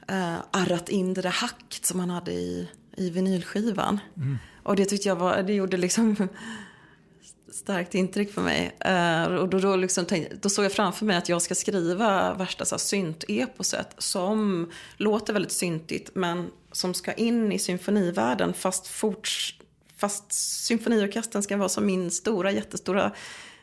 eh, 0.09 0.37
arrat 0.51 0.89
in 0.89 1.15
det 1.15 1.23
där 1.23 1.31
hacket 1.31 1.85
som 1.85 2.01
han 2.01 2.11
hade 2.11 2.33
i, 2.33 2.69
i 3.01 3.11
vinylskivan. 3.11 4.01
Mm. 4.17 4.39
Och 4.63 4.77
det 4.77 4.85
tyckte 4.85 5.09
jag 5.09 5.17
var, 5.17 5.43
det 5.43 5.53
gjorde 5.53 5.77
liksom 5.77 6.17
starkt 7.53 7.95
intryck 7.95 8.33
för 8.33 8.43
mig. 8.43 8.77
Uh, 8.87 9.35
och 9.35 9.49
då, 9.49 9.59
då, 9.59 9.77
liksom 9.77 10.05
tänkte, 10.05 10.37
då 10.37 10.49
såg 10.49 10.65
jag 10.65 10.73
framför 10.73 11.07
mig 11.07 11.17
att 11.17 11.29
jag 11.29 11.43
ska 11.43 11.55
skriva 11.55 12.35
värsta 12.35 12.65
så 12.65 12.79
synt-eposet 12.79 13.95
som 13.99 14.71
låter 14.97 15.33
väldigt 15.33 15.53
syntigt 15.53 16.11
men 16.15 16.51
som 16.73 16.95
ska 16.95 17.13
in 17.13 17.53
i 17.53 17.59
symfonivärlden 17.59 18.53
fast, 18.55 18.87
fort, 18.87 19.55
fast 19.97 20.33
symfoniorkestern 20.67 21.43
ska 21.43 21.57
vara 21.57 21.69
som 21.69 21.87
min 21.87 22.11
stora, 22.11 22.53
jättestora 22.53 23.13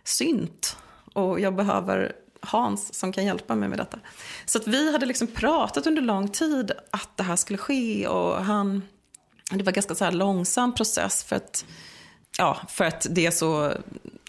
synt. 0.03 0.77
Och 1.13 1.39
jag 1.39 1.55
behöver 1.55 2.15
Hans 2.41 2.93
som 2.93 3.11
kan 3.11 3.25
hjälpa 3.25 3.55
mig 3.55 3.69
med 3.69 3.79
detta. 3.79 3.99
Så 4.45 4.57
att 4.57 4.67
vi 4.67 4.91
hade 4.91 5.05
liksom 5.05 5.27
pratat 5.27 5.87
under 5.87 6.01
lång 6.01 6.29
tid 6.29 6.71
att 6.91 7.17
det 7.17 7.23
här 7.23 7.35
skulle 7.35 7.57
ske 7.57 8.07
och 8.07 8.45
han, 8.45 8.83
det 9.51 9.63
var 9.63 9.71
en 9.71 9.73
ganska 9.73 9.95
så 9.95 10.05
här 10.05 10.11
långsam 10.11 10.75
process 10.75 11.23
för 11.23 11.35
att, 11.35 11.65
ja, 12.37 12.61
för 12.69 12.85
att 12.85 13.07
det 13.09 13.25
är 13.25 13.31
så, 13.31 13.73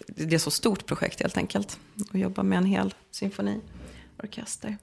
det 0.07 0.35
är 0.35 0.39
så 0.39 0.51
stort 0.51 0.85
projekt 0.85 1.21
helt 1.21 1.37
enkelt. 1.37 1.79
Att 2.13 2.19
jobba 2.19 2.43
med 2.43 2.57
en 2.57 2.65
hel 2.65 2.93
symfoniorkester. 3.11 4.77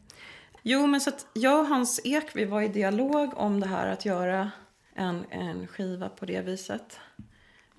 Jo, 0.62 0.86
men 0.86 1.00
så 1.00 1.10
att 1.10 1.26
jag 1.32 1.60
och 1.60 1.66
Hans 1.66 2.00
Ek, 2.04 2.24
vi 2.34 2.44
var 2.44 2.62
i 2.62 2.68
dialog 2.68 3.32
om 3.36 3.60
det 3.60 3.66
här 3.66 3.86
att 3.86 4.04
göra 4.04 4.50
en, 4.94 5.24
en 5.30 5.66
skiva 5.66 6.08
på 6.08 6.26
det 6.26 6.40
viset. 6.40 6.98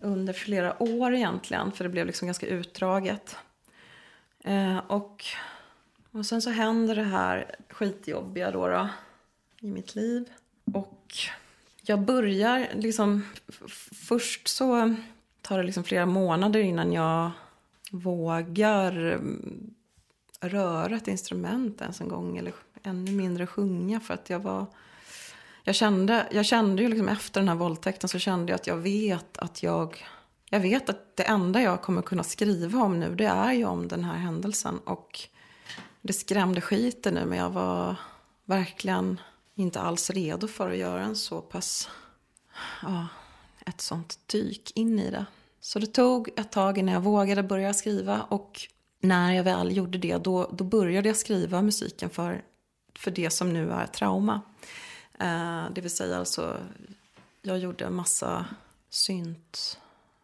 Under 0.02 0.34
flera 0.34 0.84
år 0.84 1.14
egentligen, 1.14 1.72
för 1.72 1.84
det 1.84 1.90
blev 1.90 2.06
liksom 2.06 2.26
ganska 2.26 2.48
utdraget. 2.48 3.36
Eh, 4.44 4.78
och, 4.78 5.26
och 6.12 6.26
sen 6.26 6.42
så 6.42 6.50
händer 6.50 6.96
det 6.96 7.04
här 7.04 7.56
skitjobbiga 7.70 8.52
då, 8.52 8.68
då 8.68 8.90
i 9.60 9.68
mitt 9.68 9.96
liv. 9.96 10.30
Och 10.74 11.18
jag 11.90 12.02
börjar 12.02 12.68
liksom, 12.74 13.26
först 14.08 14.48
så 14.48 14.96
tar 15.42 15.58
det 15.58 15.64
liksom 15.64 15.84
flera 15.84 16.06
månader 16.06 16.60
innan 16.60 16.94
jag 16.94 17.32
vågar 17.92 18.92
mm, 18.92 19.74
röra 20.40 20.96
ett 20.96 21.08
instrument 21.08 21.82
ens 21.82 22.02
en 22.02 22.08
gång. 22.08 22.38
Eller 22.38 22.54
ännu 22.84 23.12
mindre 23.12 23.48
sjunga 23.48 24.00
för 24.00 24.14
att 24.14 24.30
jag 24.30 24.40
var... 24.40 24.66
Jag 25.64 25.76
kände, 25.76 26.28
jag 26.32 26.46
kände 26.46 26.82
ju 26.82 26.90
liksom 26.90 27.08
efter 27.08 27.42
den 27.42 27.48
här 27.50 27.56
våldtäkten 27.56 28.10
så 28.10 28.20
kände 28.20 28.52
jag 28.52 28.56
att 28.56 28.68
jag 28.68 28.78
vet 28.78 29.38
att 29.38 29.64
jag... 29.64 30.06
Jag 30.50 30.60
vet 30.60 30.90
att 30.90 31.16
det 31.18 31.24
enda 31.24 31.62
jag 31.62 31.82
kommer 31.82 32.02
kunna 32.02 32.24
skriva 32.24 32.80
om 32.80 33.00
nu 33.00 33.16
det 33.16 33.26
är 33.26 33.54
ju 33.54 33.66
om 33.66 33.88
den 33.88 34.04
här 34.04 34.18
händelsen. 34.18 34.78
Och 34.78 35.20
det 36.02 36.14
skrämde 36.14 36.62
skiten 36.62 37.14
nu 37.14 37.26
men 37.26 37.38
jag 37.38 37.50
var 37.50 37.96
verkligen 38.46 39.20
inte 39.58 39.82
alls 39.82 40.10
redo 40.10 40.48
för 40.48 40.72
att 40.72 40.78
göra 40.78 41.02
en 41.02 41.16
så 41.16 41.42
pass... 41.42 41.90
Ja, 42.82 43.08
ett 43.66 43.82
sånt 43.82 44.20
dyk 44.26 44.72
in 44.76 45.00
i 45.00 45.12
det. 45.12 45.26
Så 45.60 45.80
det 45.80 45.88
tog 45.88 46.30
ett 46.36 46.52
tag 46.52 46.78
innan 46.78 46.94
jag 46.94 47.02
vågade 47.02 47.44
börja 47.44 47.74
skriva 47.74 48.22
och 48.22 48.62
när 49.00 49.34
jag 49.34 49.44
väl 49.44 49.78
gjorde 49.78 49.98
det 49.98 50.18
då, 50.18 50.50
då 50.54 50.64
började 50.64 51.10
jag 51.10 51.18
skriva 51.18 51.62
musiken 51.62 52.10
för 52.10 52.44
för 52.98 53.12
det 53.12 53.30
som 53.30 53.54
nu 53.54 53.72
är 53.72 53.88
trauma. 53.88 54.42
Eh, 55.20 55.66
det 55.72 55.82
vill 55.82 55.92
säga 55.92 56.18
alltså, 56.18 56.58
jag 57.42 57.60
gjorde 57.60 57.86
en 57.86 57.94
massa 57.94 58.46
synt 58.90 59.80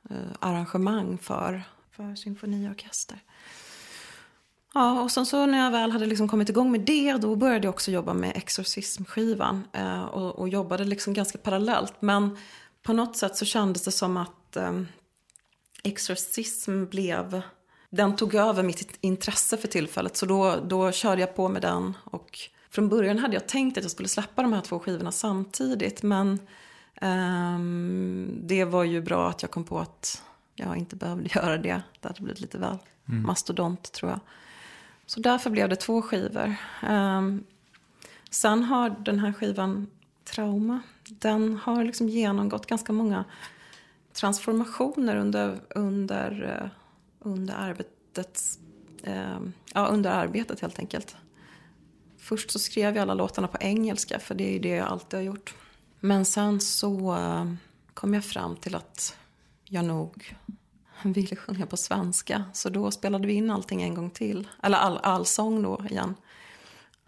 eh, 0.09 0.15
arrangemang 0.39 1.17
för, 1.17 1.63
för 1.91 2.15
symfoniorkester. 2.15 3.19
Ja, 4.73 5.01
och 5.01 5.11
sen 5.11 5.25
så 5.25 5.45
när 5.45 5.63
jag 5.63 5.71
väl 5.71 5.91
hade 5.91 6.05
liksom 6.05 6.27
kommit 6.27 6.49
igång 6.49 6.71
med 6.71 6.81
det, 6.81 7.13
då 7.13 7.35
började 7.35 7.67
jag 7.67 7.73
också 7.73 7.91
jobba 7.91 8.13
med 8.13 8.31
exorcismskivan. 8.35 9.67
Eh, 9.73 10.03
och, 10.03 10.39
och 10.39 10.49
jobbade 10.49 10.83
liksom 10.83 11.13
ganska 11.13 11.37
parallellt. 11.37 11.93
Men 11.99 12.37
på 12.83 12.93
något 12.93 13.17
sätt 13.17 13.37
så 13.37 13.45
kändes 13.45 13.83
det 13.83 13.91
som 13.91 14.17
att 14.17 14.55
eh, 14.55 14.81
exorcism 15.83 16.85
blev 16.85 17.41
den 17.95 18.15
tog 18.15 18.35
över 18.35 18.63
mitt 18.63 18.97
intresse 19.01 19.57
för 19.57 19.67
tillfället. 19.67 20.17
Så 20.17 20.25
då, 20.25 20.55
då 20.65 20.91
körde 20.91 21.21
jag 21.21 21.35
på 21.35 21.49
med 21.49 21.61
den. 21.61 21.97
Och 22.03 22.39
från 22.69 22.89
början 22.89 23.19
hade 23.19 23.33
jag 23.33 23.47
tänkt 23.47 23.77
att 23.77 23.83
jag 23.83 23.91
skulle 23.91 24.09
släppa 24.09 24.41
de 24.41 24.53
här 24.53 24.61
två 24.61 24.79
skivorna 24.79 25.11
samtidigt. 25.11 26.03
Men 26.03 26.39
um, 27.01 28.39
det 28.41 28.65
var 28.65 28.83
ju 28.83 29.01
bra 29.01 29.29
att 29.29 29.41
jag 29.41 29.51
kom 29.51 29.63
på 29.63 29.79
att 29.79 30.23
jag 30.55 30.77
inte 30.77 30.95
behövde 30.95 31.29
göra 31.35 31.57
det. 31.57 31.81
Det 32.01 32.07
hade 32.07 32.21
blivit 32.21 32.41
lite 32.41 32.57
väl 32.57 32.77
mm. 33.09 33.23
mastodont 33.23 33.91
tror 33.91 34.11
jag. 34.11 34.19
Så 35.05 35.19
därför 35.19 35.49
blev 35.49 35.69
det 35.69 35.75
två 35.75 36.01
skivor. 36.01 36.55
Um, 36.89 37.43
sen 38.29 38.63
har 38.63 38.89
den 38.89 39.19
här 39.19 39.33
skivan 39.33 39.87
Trauma, 40.23 40.81
den 41.09 41.57
har 41.57 41.83
liksom 41.83 42.09
genomgått 42.09 42.65
ganska 42.65 42.93
många 42.93 43.25
transformationer 44.13 45.15
under, 45.15 45.59
under, 45.69 46.59
eh, 46.61 46.69
under 47.19 47.53
arbetets, 47.53 48.59
um, 49.03 49.53
ja, 49.73 49.87
under 49.87 50.11
arbetet 50.11 50.59
helt 50.59 50.79
enkelt. 50.79 51.15
Först 52.17 52.51
så 52.51 52.59
skrev 52.59 52.95
jag 52.95 53.01
alla 53.01 53.13
låtarna 53.13 53.47
på 53.47 53.57
engelska, 53.61 54.19
för 54.19 54.35
det 54.35 54.43
är 54.43 54.53
ju 54.53 54.59
det 54.59 54.69
jag 54.69 54.87
alltid 54.87 55.19
har 55.19 55.23
gjort. 55.23 55.55
Men 55.99 56.25
sen 56.25 56.59
så 56.59 57.15
eh, 57.15 57.53
kom 57.93 58.13
jag 58.13 58.25
fram 58.25 58.55
till 58.55 58.75
att 58.75 59.17
jag 59.65 59.85
nog 59.85 60.35
ville 61.13 61.35
sjunga 61.35 61.65
på 61.65 61.77
svenska. 61.77 62.43
Så 62.53 62.69
då 62.69 62.91
spelade 62.91 63.27
vi 63.27 63.33
in 63.33 63.51
allting 63.51 63.81
en 63.81 63.95
gång 63.95 64.09
till. 64.09 64.47
Eller 64.63 64.77
all, 64.77 64.97
all 64.97 65.25
sång 65.25 65.61
då 65.61 65.85
igen. 65.89 66.15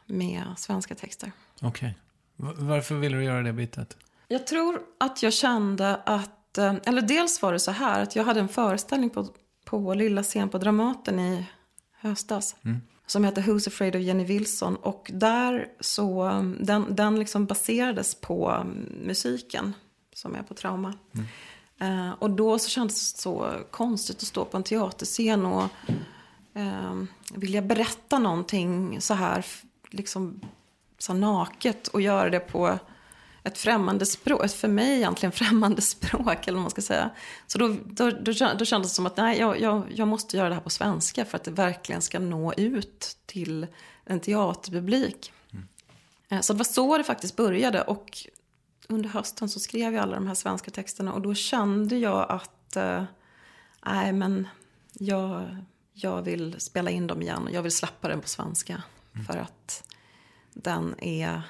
Med 0.06 0.44
svenska 0.58 0.96
texter. 0.96 1.32
Okej. 1.62 1.96
Okay. 2.38 2.66
Varför 2.66 2.96
ville 2.96 3.18
du 3.18 3.24
göra 3.24 3.42
det 3.42 3.54
bytet? 3.54 3.98
Jag 4.28 4.48
tror 4.48 4.82
att 4.98 5.24
jag 5.24 5.34
kände 5.34 5.96
att... 5.96 6.58
Eh, 6.58 6.76
eller 6.86 7.02
dels 7.02 7.42
var 7.42 7.54
det 7.54 7.60
så 7.60 7.72
här 7.72 8.04
att 8.04 8.16
jag 8.16 8.24
hade 8.24 8.40
en 8.40 8.48
föreställning 8.48 9.10
på, 9.10 9.28
på 9.66 9.94
Lilla 9.94 10.24
scen 10.24 10.50
på 10.50 10.58
Dramaten 10.58 11.20
i 11.20 11.46
höstas. 12.02 12.56
Mm 12.66 12.82
som 13.08 13.24
heter 13.24 13.42
Who's 13.42 13.68
Afraid 13.68 13.96
of 13.96 14.02
Jenny 14.02 14.24
Wilson. 14.24 14.76
Och 14.76 15.12
där 15.14 15.68
så, 15.80 16.30
den, 16.60 16.96
den 16.96 17.20
liksom 17.20 17.46
baserades 17.46 18.16
på 18.16 18.66
musiken 19.06 19.74
som 20.14 20.36
är 20.36 20.44
på 20.44 20.54
Trauma. 20.54 20.94
Mm. 21.14 21.26
Uh, 21.82 22.12
och 22.12 22.30
då 22.30 22.60
så 22.60 22.70
kändes 22.70 23.14
det 23.14 23.22
så 23.22 23.52
konstigt 23.72 24.18
att 24.18 24.28
stå 24.28 24.46
på 24.46 24.58
en 24.58 24.64
teaterscen 24.64 25.46
och 25.46 25.70
uh, 26.58 27.04
vilja 27.34 27.62
berätta 27.62 28.20
någonting 28.20 29.02
så 29.02 29.14
här, 29.14 29.46
liksom 29.90 30.42
så 30.98 31.14
naket 31.14 31.88
och 31.88 32.02
göra 32.02 32.30
det 32.30 32.40
på 32.40 32.80
ett 33.44 33.58
främmande 33.58 34.06
språk, 34.06 34.46
ett 34.46 34.54
för 34.54 34.68
mig 34.68 34.96
egentligen 34.96 35.32
främmande 35.32 35.82
språk 35.82 36.48
eller 36.48 36.54
vad 36.54 36.62
man 36.62 36.72
ska 36.72 36.82
säga. 36.82 37.10
Så 37.48 37.58
då, 37.58 37.76
då, 37.86 38.12
då, 38.12 38.32
då 38.32 38.66
kändes 38.66 38.92
det 38.92 38.96
som 38.96 39.06
att 39.06 39.18
nej, 39.18 39.40
jag, 39.40 39.62
jag, 39.62 39.84
jag 39.96 40.08
måste 40.08 40.38
göra 40.38 40.50
det 40.50 40.56
här 40.56 40.62
på 40.62 40.70
svenska 40.70 41.26
för 41.26 41.38
att 41.38 41.44
det 41.44 41.52
verkligen 41.52 42.02
ska 42.02 42.20
nå 42.20 42.54
ut 42.54 43.18
till 43.26 43.68
en 44.06 44.20
teaterpublik. 44.20 45.34
Mm. 46.30 46.44
Så 46.44 46.54
det 46.54 46.58
var 46.58 46.66
så 46.66 46.98
det 46.98 47.04
faktiskt 47.04 47.36
började 47.36 47.82
och 47.82 48.28
under 48.90 49.10
hösten 49.10 49.50
så 49.50 49.60
skrev 49.60 49.94
jag 49.94 50.02
alla 50.02 50.16
de 50.16 50.28
här 50.28 50.36
svenska 50.36 50.72
texterna 50.72 51.14
och 51.14 51.22
då 51.22 51.34
kände 51.34 51.98
jag 51.98 52.26
att 52.30 52.76
eh, 52.76 53.04
nej 53.86 54.14
men 54.14 54.48
jag, 54.94 55.58
jag 55.94 56.22
vill 56.22 56.56
spela 56.60 56.90
in 56.90 57.08
dem 57.08 57.22
igen 57.22 57.44
och 57.44 57.52
jag 57.52 57.62
vill 57.62 57.72
släppa 57.72 58.08
den 58.08 58.22
på 58.22 58.28
svenska. 58.28 58.84
Mm. 59.14 59.26
För 59.26 59.38
att 59.38 59.94
den 60.54 60.96
är 61.00 61.42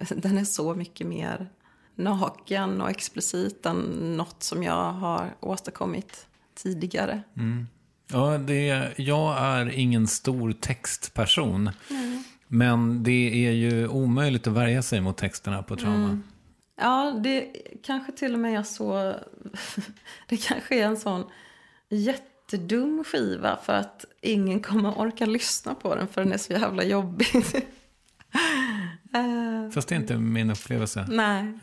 den 0.08 0.38
är 0.38 0.44
så 0.44 0.74
mycket 0.74 1.06
mer 1.06 1.48
naken 1.94 2.80
och 2.80 2.90
explicit 2.90 3.66
än 3.66 3.76
något 4.16 4.42
som 4.42 4.62
jag 4.62 4.92
har 4.92 5.34
åstadkommit 5.40 6.26
tidigare. 6.54 7.22
Mm. 7.36 7.66
Ja, 8.12 8.38
det, 8.38 8.92
jag 8.96 9.38
är 9.38 9.70
ingen 9.70 10.06
stor 10.06 10.52
textperson. 10.52 11.70
Mm. 11.90 12.24
Men 12.48 13.02
det 13.02 13.46
är 13.46 13.52
ju 13.52 13.88
omöjligt 13.88 14.46
att 14.46 14.52
värja 14.52 14.82
sig 14.82 15.00
mot 15.00 15.16
texterna 15.16 15.62
på 15.62 15.76
trauma. 15.76 16.04
Mm. 16.04 16.22
Ja, 16.76 17.20
det 17.22 17.52
kanske 17.82 18.12
till 18.12 18.34
och 18.34 18.40
med 18.40 18.58
är 18.58 18.62
så... 18.62 19.14
det 20.26 20.36
kanske 20.36 20.80
är 20.80 20.86
en 20.86 20.96
sån 20.96 21.30
jättedum 21.88 23.04
skiva 23.04 23.56
för 23.56 23.72
att 23.72 24.04
ingen 24.20 24.62
kommer 24.62 24.98
orka 24.98 25.26
lyssna 25.26 25.74
på 25.74 25.94
den 25.94 26.08
för 26.08 26.24
den 26.24 26.32
är 26.32 26.38
så 26.38 26.52
jävla 26.52 26.84
jobbig. 26.84 27.44
Uh, 29.16 29.70
Fast 29.74 29.88
det 29.88 29.94
är 29.94 30.00
inte 30.00 30.16
min 30.16 30.50
upplevelse. 30.50 31.06
Nej. 31.08 31.58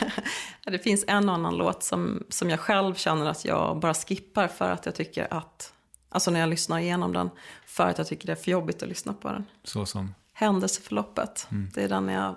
det 0.64 0.78
finns 0.78 1.04
en 1.08 1.28
annan 1.28 1.56
låt 1.56 1.82
som, 1.82 2.24
som 2.28 2.50
jag 2.50 2.60
själv 2.60 2.94
känner 2.94 3.26
att 3.26 3.44
jag 3.44 3.80
bara 3.80 3.94
skippar 3.94 4.48
för 4.48 4.70
att 4.70 4.86
jag 4.86 4.94
tycker 4.94 5.34
att, 5.34 5.72
alltså 6.08 6.30
när 6.30 6.40
jag 6.40 6.48
lyssnar 6.48 6.78
igenom 6.78 7.12
den, 7.12 7.30
för 7.66 7.86
att 7.86 7.98
jag 7.98 8.06
tycker 8.06 8.26
det 8.26 8.32
är 8.32 8.36
för 8.36 8.50
jobbigt 8.50 8.82
att 8.82 8.88
lyssna 8.88 9.12
på 9.12 9.28
den. 9.28 9.44
Så 9.64 9.86
som? 9.86 10.14
händelseförloppet. 10.40 11.46
Det 11.74 11.84
är 11.84 11.88
den 11.88 12.08
jag 12.08 12.36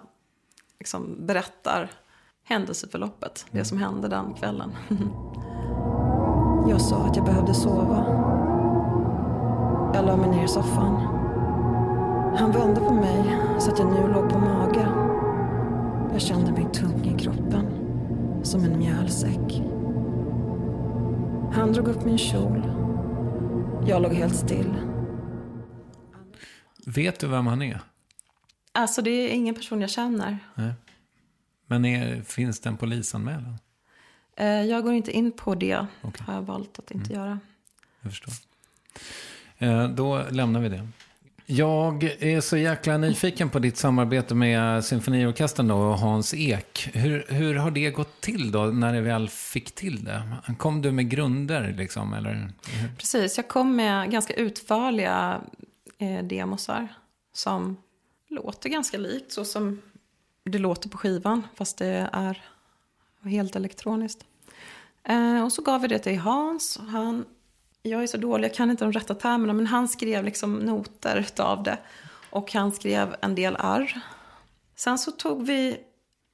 liksom 0.80 1.26
berättar 1.26 1.92
händelseförloppet. 2.44 3.46
Det 3.52 3.66
som 3.66 3.78
hände 3.78 4.08
den 4.08 4.34
kvällen. 4.34 4.72
jag 6.70 6.82
sa 6.82 7.06
att 7.06 7.16
jag 7.16 7.26
behövde 7.26 7.54
sova. 7.54 8.06
Jag 9.94 10.06
la 10.06 10.18
mig 10.18 10.30
ner 10.30 10.44
i 10.44 10.48
soffan. 10.48 10.96
Han 12.38 12.52
vände 12.52 12.80
på 12.80 12.94
mig 12.94 13.40
så 13.60 13.72
att 13.72 13.80
jag 13.80 13.92
nu 13.94 14.14
låg 14.14 14.30
på 14.30 14.40
mage. 14.40 14.88
Jag 16.12 16.22
kände 16.22 16.52
mig 16.52 16.68
tung 16.74 17.06
i 17.06 17.20
kroppen, 17.20 17.66
som 18.44 18.64
en 18.64 18.78
mjölsäck. 18.80 19.62
Han 21.54 21.74
drog 21.74 21.88
upp 21.88 22.06
min 22.06 22.18
kjol. 22.18 22.64
Jag 23.88 24.02
låg 24.02 24.14
helt 24.14 24.36
still. 24.36 24.74
Vet 26.86 27.20
du 27.20 27.28
vem 27.28 27.48
han 27.48 27.62
är? 27.62 27.82
Alltså 28.72 29.02
det 29.02 29.10
är 29.10 29.30
ingen 29.30 29.56
person 29.56 29.82
jag 29.82 29.90
känner. 29.90 30.40
Nej. 30.56 30.74
Men 31.74 31.86
är, 31.86 32.22
finns 32.22 32.60
det 32.60 32.70
en 32.70 32.78
polisanmälan? 32.78 33.58
Eh, 34.38 34.48
Jag 34.48 34.84
går 34.84 34.94
inte 34.94 35.12
in 35.12 35.32
på 35.32 35.56
det. 35.56 35.86
Okej. 36.02 36.24
Har 36.28 36.34
jag 36.34 36.42
valt 36.42 36.80
att 36.80 36.92
inte 36.92 37.14
göra. 37.14 37.40
Jag 38.02 38.12
förstår. 38.12 38.34
Eh, 39.58 39.88
då 39.90 40.24
lämnar 40.32 40.60
vi 40.60 40.70
det. 40.70 40.88
Jag 41.46 42.04
är 42.04 42.42
så 42.42 42.58
jäkla 42.58 42.98
nyfiken 42.98 43.50
på 43.50 43.60
ditt 43.60 43.78
samarbete 43.78 44.36
med 44.36 44.86
symfoniorkestern 44.86 45.72
och 45.72 45.98
Hans 46.00 46.34
Ek. 46.34 46.90
Hur, 46.94 47.26
hur 47.30 47.56
har 47.56 47.72
det 47.72 47.92
gått 47.92 48.22
till 48.22 48.52
då 48.52 48.66
när 48.66 48.94
ni 48.94 49.02
väl 49.02 49.30
fick 49.30 49.76
till 49.76 50.04
det? 50.04 50.24
Kom 50.58 50.82
du 50.82 50.92
med 50.92 51.10
grunder 51.10 51.74
liksom? 51.78 52.14
Eller? 52.14 52.52
Precis, 52.98 53.38
jag 53.38 53.48
kom 53.48 53.76
med 53.76 54.12
ganska 54.12 54.34
utförliga 54.34 55.42
eh, 55.98 56.24
demosar. 56.24 56.88
Som 57.34 57.78
låter 58.30 58.70
ganska 58.70 58.98
likt 58.98 59.32
så 59.32 59.46
som 59.46 59.82
det 60.44 60.58
låter 60.58 60.90
på 60.90 60.98
skivan. 60.98 61.48
Fast 61.56 61.78
det 61.78 62.10
är 62.14 62.42
helt 63.24 63.56
elektroniskt. 63.56 64.26
Eh, 65.04 65.44
och 65.44 65.54
så 65.54 65.62
gav 65.62 65.82
vi 65.82 65.88
det 65.88 66.00
till 66.00 66.20
Hans. 66.20 66.78
och 66.78 66.86
Han, 66.86 67.26
jag 67.82 68.04
är 68.04 68.08
så 68.08 68.18
dålig, 68.18 68.48
jag 68.48 68.56
kan 68.56 68.72
inte 68.72 68.86
de 68.86 68.92
rätta 68.92 69.16
termerna. 69.16 69.54
Men 69.54 69.68
han 69.68 69.88
skrev 69.88 70.24
liksom 70.24 70.56
noter 70.56 71.26
av 71.38 71.64
det. 71.64 71.78
Och 72.30 72.54
han 72.54 72.72
skrev 72.72 73.16
en 73.22 73.36
del 73.36 73.56
arr. 73.60 74.02
Sen 74.76 74.98
så 74.98 75.12
tog 75.12 75.46
vi 75.46 75.78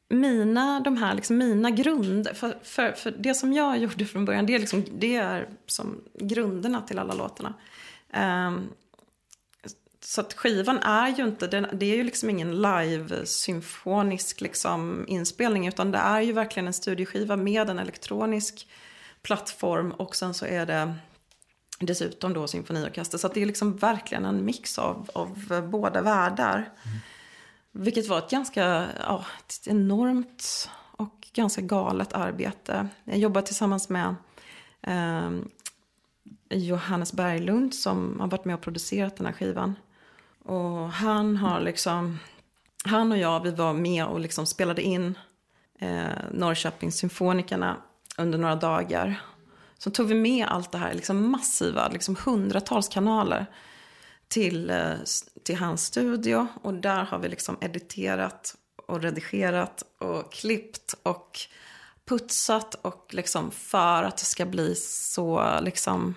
mina, 0.09 0.79
de 0.79 0.97
här 0.97 1.13
liksom 1.13 1.37
mina 1.37 1.69
grunder. 1.69 2.33
För, 2.33 2.57
för, 2.63 2.91
för 2.91 3.11
det 3.11 3.33
som 3.33 3.53
jag 3.53 3.77
gjorde 3.77 4.05
från 4.05 4.25
början, 4.25 4.45
det 4.45 4.55
är, 4.55 4.59
liksom, 4.59 4.83
det 4.97 5.15
är 5.15 5.49
som 5.65 6.01
grunderna 6.13 6.81
till 6.81 6.99
alla 6.99 7.13
låtarna. 7.13 7.53
Ehm, 8.09 8.69
så 10.09 10.21
att 10.21 10.33
skivan 10.33 10.77
är 10.77 11.07
ju 11.17 11.23
inte, 11.23 11.47
den, 11.47 11.67
det 11.73 11.85
är 11.85 11.95
ju 11.95 12.03
liksom 12.03 12.29
ingen 12.29 12.61
live-symfonisk 12.61 14.41
liksom 14.41 15.05
inspelning. 15.07 15.67
Utan 15.67 15.91
det 15.91 15.97
är 15.97 16.21
ju 16.21 16.31
verkligen 16.31 16.67
en 16.67 16.73
studioskiva 16.73 17.35
med 17.35 17.69
en 17.69 17.79
elektronisk 17.79 18.67
plattform. 19.21 19.91
Och 19.91 20.15
sen 20.15 20.33
så 20.33 20.45
är 20.45 20.65
det 20.65 20.93
dessutom 21.79 22.33
då 22.33 22.47
symfoniorkester. 22.47 23.17
Så 23.17 23.27
det 23.27 23.41
är 23.41 23.45
liksom 23.45 23.77
verkligen 23.77 24.25
en 24.25 24.45
mix 24.45 24.79
av, 24.79 25.09
av 25.13 25.61
båda 25.69 26.01
världar. 26.01 26.69
Vilket 27.71 28.07
var 28.07 28.17
ett 28.17 28.29
ganska 28.29 28.87
ja, 28.99 29.25
ett 29.39 29.67
enormt 29.67 30.69
och 30.91 31.27
ganska 31.33 31.61
galet 31.61 32.13
arbete. 32.13 32.87
Jag 33.03 33.17
jobbade 33.17 33.47
tillsammans 33.47 33.89
med 33.89 34.15
eh, 34.81 35.31
Johannes 36.49 37.13
Berglund 37.13 37.75
som 37.75 38.19
har 38.19 38.27
varit 38.27 38.45
med 38.45 38.55
och 38.55 38.61
producerat 38.61 39.17
den 39.17 39.25
här 39.25 39.33
skivan. 39.33 39.75
Och 40.49 40.91
han 40.91 41.37
har 41.37 41.59
liksom, 41.59 42.19
han 42.83 43.11
och 43.11 43.17
jag 43.17 43.43
vi 43.43 43.51
var 43.51 43.73
med 43.73 44.05
och 44.05 44.19
liksom 44.19 44.45
spelade 44.45 44.81
in 44.81 45.17
eh, 45.79 46.07
Norrköpingssymfonikerna 46.31 47.77
under 48.17 48.37
några 48.37 48.55
dagar. 48.55 49.21
Så 49.77 49.91
tog 49.91 50.07
vi 50.07 50.15
med 50.15 50.47
allt 50.47 50.71
det 50.71 50.77
här 50.77 50.93
liksom 50.93 51.31
massiva, 51.31 51.87
liksom 51.87 52.15
hundratals 52.25 52.87
kanaler 52.87 53.45
till, 54.27 54.69
eh, 54.69 54.93
till 55.43 55.57
hans 55.57 55.85
studio. 55.85 56.47
Och 56.61 56.73
där 56.73 57.03
har 57.03 57.19
vi 57.19 57.29
liksom 57.29 57.57
editerat 57.61 58.55
och 58.87 59.01
redigerat 59.01 59.83
och 59.97 60.33
klippt 60.33 60.95
och 61.03 61.39
putsat. 62.05 62.75
Och 62.75 63.07
liksom 63.09 63.51
för 63.51 64.03
att 64.03 64.17
det 64.17 64.25
ska 64.25 64.45
bli 64.45 64.75
så 64.75 65.59
liksom... 65.61 66.15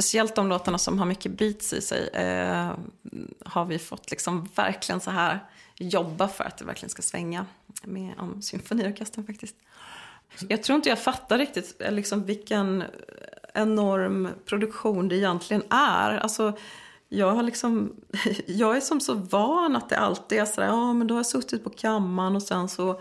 Speciellt 0.00 0.34
de 0.34 0.48
låtarna 0.48 0.78
som 0.78 0.98
har 0.98 1.06
mycket 1.06 1.32
beats 1.32 1.72
i 1.72 1.80
sig. 1.80 2.08
Eh, 2.08 2.70
har 3.44 3.64
vi 3.64 3.78
fått 3.78 4.10
liksom 4.10 4.48
verkligen 4.54 5.00
så 5.00 5.10
här 5.10 5.38
jobba 5.76 6.28
för 6.28 6.44
att 6.44 6.58
det 6.58 6.64
verkligen 6.64 6.90
ska 6.90 7.02
svänga. 7.02 7.46
Med 7.82 8.14
om 8.18 8.42
symfoniorkestern 8.42 9.26
faktiskt. 9.26 9.56
Jag 10.48 10.62
tror 10.62 10.76
inte 10.76 10.88
jag 10.88 10.98
fattar 10.98 11.38
riktigt 11.38 11.76
eh, 11.80 11.92
liksom, 11.92 12.24
vilken 12.24 12.84
enorm 13.54 14.28
produktion 14.46 15.08
det 15.08 15.16
egentligen 15.16 15.62
är. 15.70 16.18
Alltså, 16.18 16.58
jag, 17.08 17.30
har 17.30 17.42
liksom, 17.42 17.96
jag 18.46 18.76
är 18.76 18.80
som 18.80 19.00
så 19.00 19.14
van 19.14 19.76
att 19.76 19.88
det 19.88 19.98
alltid 19.98 20.38
är 20.38 20.44
sådär, 20.44 20.68
ja 20.68 20.92
men 20.92 21.06
då 21.06 21.14
har 21.14 21.18
jag 21.18 21.26
suttit 21.26 21.64
på 21.64 21.70
kammaren 21.70 22.36
och 22.36 22.42
sen 22.42 22.68
så 22.68 23.00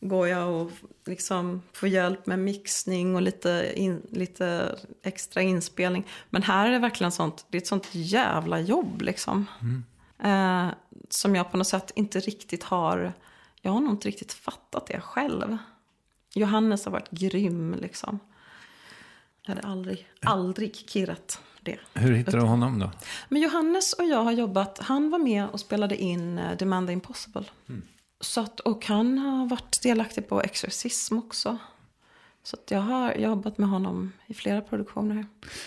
går 0.00 0.28
jag 0.28 0.54
och 0.54 0.70
liksom 1.06 1.62
får 1.72 1.88
hjälp 1.88 2.26
med 2.26 2.38
mixning 2.38 3.14
och 3.14 3.22
lite, 3.22 3.72
in, 3.76 4.02
lite 4.10 4.76
extra 5.02 5.42
inspelning. 5.42 6.06
Men 6.30 6.42
här 6.42 6.66
är 6.66 6.70
det 6.70 6.78
verkligen 6.78 7.12
sånt, 7.12 7.46
det 7.50 7.58
är 7.58 7.60
ett 7.60 7.66
sånt 7.66 7.88
jävla 7.92 8.60
jobb 8.60 9.02
liksom. 9.02 9.46
Eh, 10.22 10.68
som 11.08 11.36
jag 11.36 11.50
på 11.50 11.56
något 11.56 11.66
sätt 11.66 11.92
inte 11.94 12.20
riktigt 12.20 12.62
har, 12.62 13.12
jag 13.62 13.72
har 13.72 13.80
nog 13.80 13.90
inte 13.90 14.08
riktigt 14.08 14.32
fattat 14.32 14.86
det 14.86 15.00
själv. 15.00 15.58
Johannes 16.34 16.84
har 16.84 16.92
varit 16.92 17.10
grym 17.10 17.74
liksom. 17.80 18.18
Jag 19.42 19.54
hade 19.54 19.68
aldrig, 19.68 20.08
aldrig 20.22 20.74
kirrat 20.74 21.40
det. 21.60 21.78
Hur 21.94 22.12
hittade 22.12 22.36
du 22.36 22.42
honom 22.42 22.78
då? 22.78 22.90
Men 23.28 23.42
Johannes 23.42 23.92
och 23.92 24.04
jag 24.04 24.24
har 24.24 24.32
jobbat, 24.32 24.78
han 24.78 25.10
var 25.10 25.18
med 25.18 25.48
och 25.48 25.60
spelade 25.60 25.96
in 25.96 26.38
eh, 26.38 26.56
Demand 26.56 26.86
the 26.86 26.92
Impossible. 26.92 27.44
Så 28.20 28.40
att, 28.40 28.60
och 28.60 28.86
han 28.86 29.18
har 29.18 29.46
varit 29.46 29.82
delaktig 29.82 30.28
på 30.28 30.42
Exorcism 30.42 31.18
också. 31.18 31.58
Så 32.42 32.56
jag 32.68 32.80
har 32.80 33.14
jobbat 33.14 33.58
med 33.58 33.68
honom 33.68 34.12
i 34.26 34.34
flera 34.34 34.60
produktioner. 34.60 35.26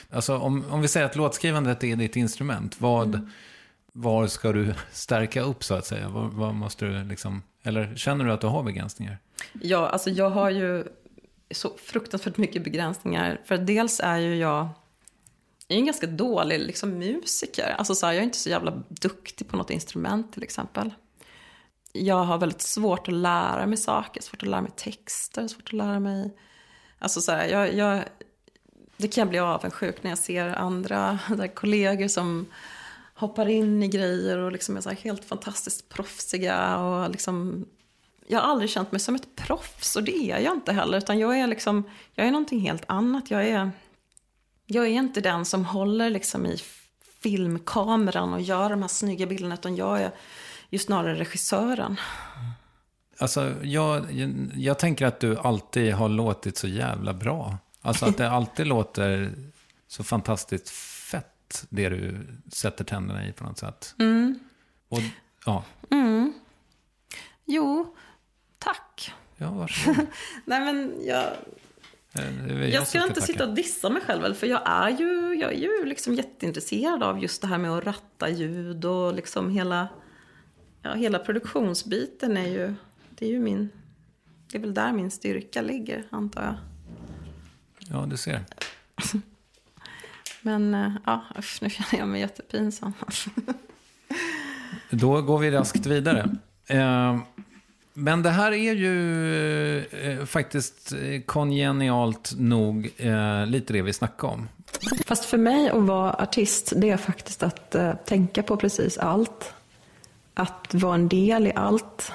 Alltså 0.09 0.37
om, 0.37 0.65
om 0.69 0.81
vi 0.81 0.87
säger 0.87 1.05
att 1.05 1.15
låtskrivandet 1.15 1.83
är 1.83 1.95
ditt 1.95 2.15
instrument, 2.15 2.81
vad, 2.81 3.29
var 3.91 4.27
ska 4.27 4.51
du 4.51 4.73
stärka 4.91 5.41
upp 5.41 5.63
så 5.63 5.73
att 5.73 5.85
säga? 5.85 6.09
Vad, 6.09 6.33
vad 6.33 6.55
måste 6.55 6.85
du 6.85 7.03
liksom, 7.03 7.41
eller 7.63 7.95
känner 7.95 8.25
du 8.25 8.31
att 8.31 8.41
du 8.41 8.47
har 8.47 8.63
begränsningar? 8.63 9.17
Ja, 9.53 9.87
alltså 9.87 10.09
jag 10.09 10.29
har 10.29 10.49
ju 10.49 10.83
så 11.51 11.77
fruktansvärt 11.77 12.37
mycket 12.37 12.63
begränsningar. 12.63 13.41
För 13.45 13.57
dels 13.57 13.99
är 13.99 14.17
ju 14.17 14.35
jag, 14.35 14.67
jag 15.67 15.75
är 15.75 15.79
en 15.79 15.85
ganska 15.85 16.07
dålig 16.07 16.59
liksom, 16.59 16.89
musiker. 16.89 17.75
Alltså 17.77 17.95
så 17.95 18.05
här, 18.05 18.13
jag 18.13 18.19
är 18.19 18.23
inte 18.25 18.37
så 18.37 18.49
jävla 18.49 18.83
duktig 18.89 19.47
på 19.47 19.57
något 19.57 19.69
instrument 19.69 20.33
till 20.33 20.43
exempel. 20.43 20.93
Jag 21.95 22.23
har 22.23 22.37
väldigt 22.37 22.61
svårt 22.61 23.07
att 23.07 23.13
lära 23.13 23.65
mig 23.65 23.77
saker, 23.77 24.21
svårt 24.21 24.43
att 24.43 24.49
lära 24.49 24.61
mig 24.61 24.71
texter, 24.75 25.47
svårt 25.47 25.67
att 25.67 25.73
lära 25.73 25.99
mig... 25.99 26.37
Alltså 26.99 27.21
så 27.21 27.31
här, 27.31 27.47
jag, 27.47 27.73
jag, 27.73 28.03
det 28.97 29.07
kan 29.07 29.21
jag 29.21 29.29
bli 29.29 29.39
avundsjuk 29.39 30.03
när 30.03 30.11
jag 30.11 30.17
ser 30.17 30.47
andra 30.47 31.19
där, 31.37 31.47
kollegor 31.47 32.07
som 32.07 32.45
hoppar 33.13 33.49
in 33.49 33.83
i 33.83 33.87
grejer 33.87 34.37
och 34.37 34.51
liksom 34.51 34.77
är 34.77 34.81
så 34.81 34.89
här 34.89 34.95
helt 34.95 35.25
fantastiskt 35.25 35.89
proffsiga. 35.89 36.77
Och 36.77 37.09
liksom, 37.09 37.65
jag 38.27 38.39
har 38.39 38.47
aldrig 38.47 38.69
känt 38.69 38.91
mig 38.91 38.99
som 38.99 39.15
ett 39.15 39.35
proffs 39.35 39.95
och 39.95 40.03
det 40.03 40.31
är 40.31 40.39
jag 40.39 40.53
inte 40.53 40.73
heller. 40.73 40.97
Utan 40.97 41.19
jag 41.19 41.39
är, 41.39 41.47
liksom, 41.47 41.83
jag 42.13 42.27
är 42.27 42.31
någonting 42.31 42.59
helt 42.59 42.83
annat. 42.87 43.31
Jag 43.31 43.47
är, 43.47 43.71
jag 44.65 44.85
är 44.85 44.89
inte 44.89 45.21
den 45.21 45.45
som 45.45 45.65
håller 45.65 46.09
liksom 46.09 46.45
i 46.45 46.57
filmkameran 47.23 48.33
och 48.33 48.41
gör 48.41 48.69
de 48.69 48.81
här 48.81 48.89
snygga 48.89 49.25
bilderna. 49.25 49.53
Utan 49.53 49.75
jag 49.75 50.01
är 50.01 50.11
ju 50.73 50.79
snarare 50.79 51.15
regissören. 51.15 51.99
Alltså, 53.17 53.53
jag, 53.63 54.11
jag, 54.11 54.51
jag 54.55 54.79
tänker 54.79 55.05
att 55.05 55.19
du 55.19 55.37
alltid 55.37 55.93
har 55.93 56.09
låtit 56.09 56.57
så 56.57 56.67
jävla 56.67 57.13
bra. 57.13 57.57
Alltså 57.81 58.05
att 58.05 58.17
det 58.17 58.29
alltid 58.31 58.67
låter 58.67 59.31
så 59.87 60.03
fantastiskt 60.03 60.69
fett, 61.09 61.65
det 61.69 61.89
du 61.89 62.27
sätter 62.53 62.83
tänderna 62.83 63.27
i 63.27 63.31
på 63.31 63.43
något 63.43 63.57
sätt. 63.57 63.95
Och, 64.89 64.99
ja, 65.45 65.63
Jo, 67.45 67.95
tack. 68.59 69.13
ja, 69.37 69.49
varsågod. 69.51 70.05
Nej 70.45 70.59
men 70.59 70.93
jag, 71.05 71.25
Eh, 72.15 72.69
Jag 72.69 72.73
som 72.73 72.85
ska 72.85 73.01
inte 73.01 73.13
tacka. 73.13 73.25
sitta 73.25 73.47
och 73.47 73.53
dissa 73.55 73.89
mig 73.89 74.01
själv, 74.01 74.33
för 74.33 74.47
jag 74.47 74.61
är 74.65 74.89
ju, 74.89 75.35
jag 75.41 75.53
är 75.53 75.57
ju 75.57 75.85
liksom 75.85 76.13
jätteintresserad 76.13 77.03
av 77.03 77.19
just 77.23 77.41
det 77.41 77.47
här 77.47 77.57
med 77.57 77.71
att 77.71 77.83
ratta 77.85 78.29
ljud 78.29 78.85
och 78.85 79.13
liksom 79.13 79.49
hela, 79.49 79.87
ja, 80.83 80.93
hela 80.93 81.19
produktionsbiten 81.19 82.37
är 82.37 82.47
ju, 82.47 82.73
det 83.09 83.25
är 83.25 83.29
ju 83.29 83.39
min, 83.39 83.69
det 84.51 84.57
är 84.57 84.61
väl 84.61 84.73
där 84.73 84.93
min 84.93 85.11
styrka 85.11 85.61
ligger, 85.61 86.03
antar 86.09 86.43
jag. 86.43 86.55
Ja, 87.79 88.05
du 88.05 88.17
ser. 88.17 88.41
Men 90.41 90.73
eh, 90.73 90.91
ja, 91.05 91.23
usch, 91.39 91.59
nu 91.61 91.69
känner 91.69 92.01
jag 92.01 92.07
mig 92.07 92.21
jättepinsam. 92.21 92.93
då 94.89 95.21
går 95.21 95.39
vi 95.39 95.51
raskt 95.51 95.85
vidare. 95.85 96.29
Eh, 96.67 97.17
men 97.93 98.23
det 98.23 98.29
här 98.29 98.51
är 98.51 98.73
ju 98.73 99.79
eh, 99.79 100.25
faktiskt 100.25 100.93
eh, 100.93 101.21
kongenialt 101.21 102.33
nog 102.37 102.91
lite 103.47 103.73
det 103.73 103.81
vi 103.81 103.93
snackade 103.93 104.33
om. 104.33 104.49
Fast 105.05 105.25
för 105.25 105.37
mig 105.37 105.69
att 105.69 105.83
vara 105.83 106.13
artist, 106.13 106.73
det 106.75 106.89
är 106.89 106.97
faktiskt 106.97 107.43
att 107.43 107.75
tänka 108.05 108.43
på 108.43 108.57
precis 108.57 108.97
allt. 108.97 109.53
Att 110.33 110.73
vara 110.73 110.95
en 110.95 111.07
del 111.07 111.47
i 111.47 111.53
allt. 111.55 112.11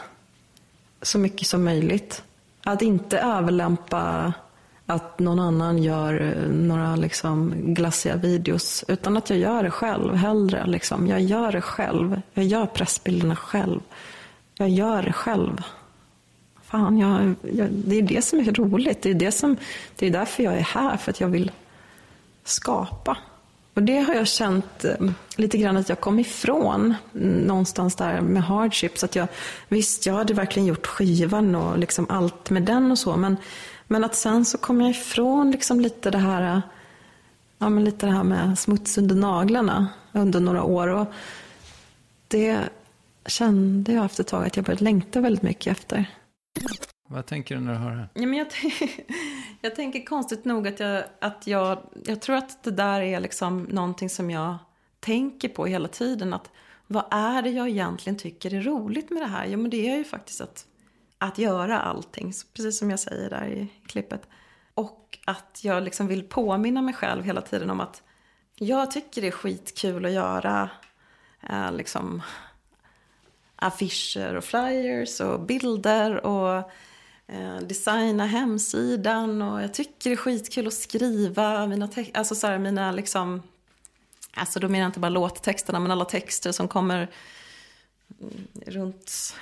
Så 1.03 1.19
mycket 1.19 1.47
som 1.47 1.65
möjligt. 1.65 2.23
Att 2.65 2.83
inte 2.83 3.19
överlämpa 3.19 4.33
att 4.87 5.19
någon 5.19 5.39
annan 5.39 5.83
gör 5.83 6.21
eh, 6.21 6.49
några 6.49 6.97
liksom 6.97 7.55
glassiga 7.75 8.17
videos. 8.17 8.85
Utan 8.89 9.17
att 9.17 9.31
jag 9.31 9.39
gör 9.39 9.63
det 9.63 9.71
själv 9.71 10.15
hellre. 10.15 10.67
Liksom. 10.67 11.07
Jag 11.07 11.21
gör 11.21 11.53
det 11.53 11.61
själv. 11.61 12.21
Jag 12.33 12.45
gör 12.45 12.67
pressbilderna 12.67 13.37
själv. 13.37 13.81
Jag 14.55 14.69
gör 14.69 15.03
det 15.03 15.13
själv. 15.13 15.63
Fan, 16.63 16.99
jag, 16.99 17.35
jag, 17.53 17.69
det 17.71 17.97
är 17.97 18.03
det 18.03 18.23
som 18.23 18.39
är 18.41 18.53
roligt. 18.53 19.03
Det 19.03 19.11
är, 19.11 19.15
det, 19.15 19.33
som, 19.33 19.57
det 19.97 20.07
är 20.07 20.11
därför 20.11 20.43
jag 20.43 20.55
är 20.55 20.61
här. 20.61 20.97
För 20.97 21.11
att 21.11 21.21
jag 21.21 21.29
vill 21.29 21.51
skapa. 22.45 23.17
Och 23.79 23.85
det 23.85 23.99
har 23.99 24.15
jag 24.15 24.29
känt 24.29 24.85
eh, 24.85 24.95
lite 25.37 25.59
grann 25.59 25.77
att 25.77 25.89
jag 25.89 26.01
kom 26.01 26.19
ifrån 26.19 26.95
någonstans 27.47 27.97
där 27.97 28.21
med 28.21 28.43
hardships. 28.43 29.05
Att 29.05 29.17
jag, 29.17 29.29
visst, 29.69 30.07
jag 30.07 30.15
hade 30.15 30.35
verkligen 30.35 30.67
gjort 30.67 30.87
skivan 30.87 31.55
och 31.55 31.79
liksom 31.79 32.07
allt 32.09 32.51
med 32.51 32.63
den 32.63 32.91
och 32.91 32.99
så. 32.99 33.17
Men, 33.17 33.37
men 33.87 34.05
att 34.05 34.15
sen 34.15 34.45
så 34.45 34.59
kom 34.59 34.81
jag 34.81 34.91
ifrån 34.91 35.51
liksom 35.51 35.81
lite 35.81 36.11
det 36.11 36.19
här 36.19 36.63
ja, 37.59 37.69
men 37.69 37.85
lite 37.85 38.07
det 38.07 38.13
här 38.13 38.25
med 38.25 38.59
smuts 38.59 38.99
under 38.99 39.15
naglarna 39.15 39.89
under 40.13 40.41
några 40.41 40.63
år. 40.63 40.89
Och 40.89 41.07
det 42.29 42.61
kände 43.27 43.93
jag 43.93 44.05
efter 44.05 44.23
ett 44.23 44.29
tag 44.29 44.47
att 44.47 44.57
jag 44.57 44.65
började 44.65 44.85
längta 44.85 45.21
väldigt 45.21 45.43
mycket 45.43 45.71
efter. 45.71 46.07
Vad 47.11 47.27
tänker 47.27 47.55
du 47.55 47.61
när 47.61 47.73
du 47.73 47.79
hör 47.79 47.91
det? 47.91 48.09
Ja, 48.15 48.27
men 48.27 48.39
jag, 48.39 48.47
jag 49.61 49.75
tänker 49.75 50.05
konstigt 50.05 50.45
nog 50.45 50.69
att 50.69 50.81
jag, 50.81 51.05
att 51.21 51.47
jag, 51.47 51.79
jag 52.05 52.21
tror 52.21 52.37
att 52.37 52.63
det 52.63 52.71
där 52.71 53.01
är 53.01 53.21
liksom 53.21 53.63
någonting 53.63 54.11
som 54.11 54.31
jag 54.31 54.57
tänker 55.01 55.49
på 55.49 55.67
hela 55.67 55.89
tiden. 55.89 56.33
Att 56.33 56.51
vad 56.87 57.05
är 57.11 57.43
det 57.43 57.51
jag 57.51 57.69
egentligen 57.69 58.19
tycker 58.19 58.55
är 58.55 58.61
roligt 58.61 59.11
med 59.11 59.23
det 59.23 59.27
här? 59.27 59.47
Jo, 59.47 59.59
men 59.59 59.71
det 59.71 59.89
är 59.91 59.97
ju 59.97 60.05
faktiskt 60.05 60.41
att, 60.41 60.67
att 61.19 61.39
göra 61.39 61.81
allting, 61.81 62.33
precis 62.55 62.79
som 62.79 62.91
jag 62.91 63.01
säger 63.01 63.31
där 63.31 63.47
i 63.47 63.69
klippet. 63.87 64.29
Och 64.75 65.19
att 65.25 65.61
jag 65.63 65.83
liksom 65.83 66.07
vill 66.07 66.23
påminna 66.23 66.83
mig 66.83 66.95
själv 66.95 67.25
hela 67.25 67.41
tiden 67.41 67.71
om 67.71 67.81
att 67.81 68.03
jag 68.55 68.91
tycker 68.91 69.23
det 69.23 69.29
är 69.29 69.33
skitkul 69.33 70.05
att 70.05 70.13
göra 70.13 70.71
eh, 71.51 71.73
liksom 71.73 72.23
affischer 73.57 74.35
och 74.35 74.45
flyers 74.45 75.21
och 75.21 75.41
bilder 75.41 76.27
och 76.27 76.71
Eh, 77.33 77.57
designa 77.61 78.27
hemsidan 78.27 79.43
och 79.43 79.63
jag 79.63 79.75
tycker 79.75 80.11
det 80.11 80.15
är 80.15 80.17
skitkul 80.17 80.67
att 80.67 80.75
skriva 80.75 81.67
mina, 81.67 81.89
alltså 82.15 82.35
så 82.35 82.47
här, 82.47 82.59
mina 82.59 82.93
liksom, 82.93 83.43
alltså 84.35 84.61
då 84.61 84.69
menar 84.69 84.81
jag 84.81 84.89
inte 84.89 85.01
bara 85.01 85.09
låttexterna 85.09 85.81
men 85.81 85.91
alla 85.91 86.05
texter 86.05 86.53
som 86.53 86.69
kommer 86.69 87.11
mm, 88.21 88.47
runt 88.67 89.35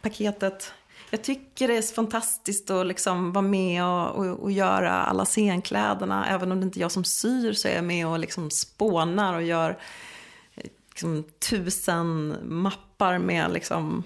paketet. 0.00 0.72
Jag 1.10 1.24
tycker 1.24 1.68
det 1.68 1.76
är 1.76 1.94
fantastiskt 1.94 2.70
att 2.70 2.86
liksom 2.86 3.32
vara 3.32 3.42
med 3.42 3.84
och, 3.84 4.16
och, 4.16 4.26
och, 4.26 4.52
göra 4.52 4.92
alla 4.92 5.24
scenkläderna. 5.24 6.26
Även 6.26 6.52
om 6.52 6.60
det 6.60 6.64
inte 6.64 6.78
är 6.78 6.82
jag 6.82 6.92
som 6.92 7.04
syr 7.04 7.52
så 7.52 7.68
är 7.68 7.74
jag 7.74 7.84
med 7.84 8.06
och 8.06 8.18
liksom 8.18 8.50
spånar 8.50 9.34
och 9.34 9.42
gör 9.42 9.78
eh, 10.54 10.64
liksom, 10.90 11.24
tusen 11.50 12.36
mappar 12.42 13.18
med 13.18 13.52
liksom, 13.52 14.04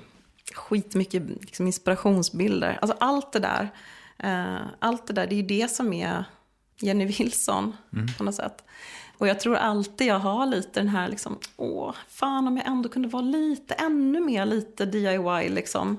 skitmycket 0.55 1.23
liksom, 1.23 1.67
inspirationsbilder. 1.67 2.79
Alltså 2.83 2.97
allt 3.01 3.33
det 3.33 3.39
där. 3.39 3.71
Eh, 4.19 4.67
allt 4.79 5.07
det 5.07 5.13
där, 5.13 5.27
det 5.27 5.35
är 5.35 5.37
ju 5.37 5.47
det 5.47 5.71
som 5.71 5.93
är 5.93 6.25
Jenny 6.81 7.07
Wilson 7.07 7.77
mm. 7.93 8.07
på 8.19 8.25
något 8.25 8.35
sätt. 8.35 8.65
Och 9.19 9.29
jag 9.29 9.41
tror 9.41 9.57
alltid 9.57 10.07
jag 10.07 10.19
har 10.19 10.47
lite 10.47 10.81
den 10.81 10.89
här 10.89 11.09
liksom, 11.09 11.39
åh, 11.57 11.95
fan 12.09 12.49
om 12.49 12.57
jag 12.57 12.67
ändå 12.67 12.89
kunde 12.89 13.09
vara 13.09 13.23
lite, 13.23 13.75
ännu 13.75 14.21
mer 14.21 14.47
lite 14.47 14.87
DIY 14.87 15.49
liksom 15.49 15.99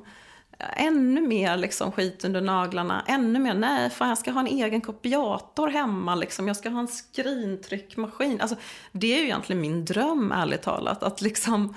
ännu 0.60 1.22
mer 1.22 1.58
liksom 1.58 1.92
skit 1.92 2.26
under 2.26 2.42
naglarna. 2.42 3.04
Ännu 3.08 3.40
mer, 3.40 3.54
nej 3.54 3.90
fan 3.90 4.10
jag 4.10 4.18
ska 4.18 4.32
ha 4.32 4.40
en 4.40 4.48
egen 4.48 4.82
kopiator 4.82 5.68
hemma 5.68 6.16
liksom. 6.16 6.48
Jag 6.48 6.58
ska 6.58 6.70
ha 6.70 6.80
en 6.80 6.88
skrintryckmaskin. 6.88 8.42
Alltså, 8.42 8.56
det 8.92 9.14
är 9.14 9.18
ju 9.18 9.24
egentligen 9.24 9.62
min 9.62 9.86
dröm 9.86 10.32
ärligt 10.32 10.62
talat. 10.62 11.04
Att 11.04 11.22
liksom 11.22 11.76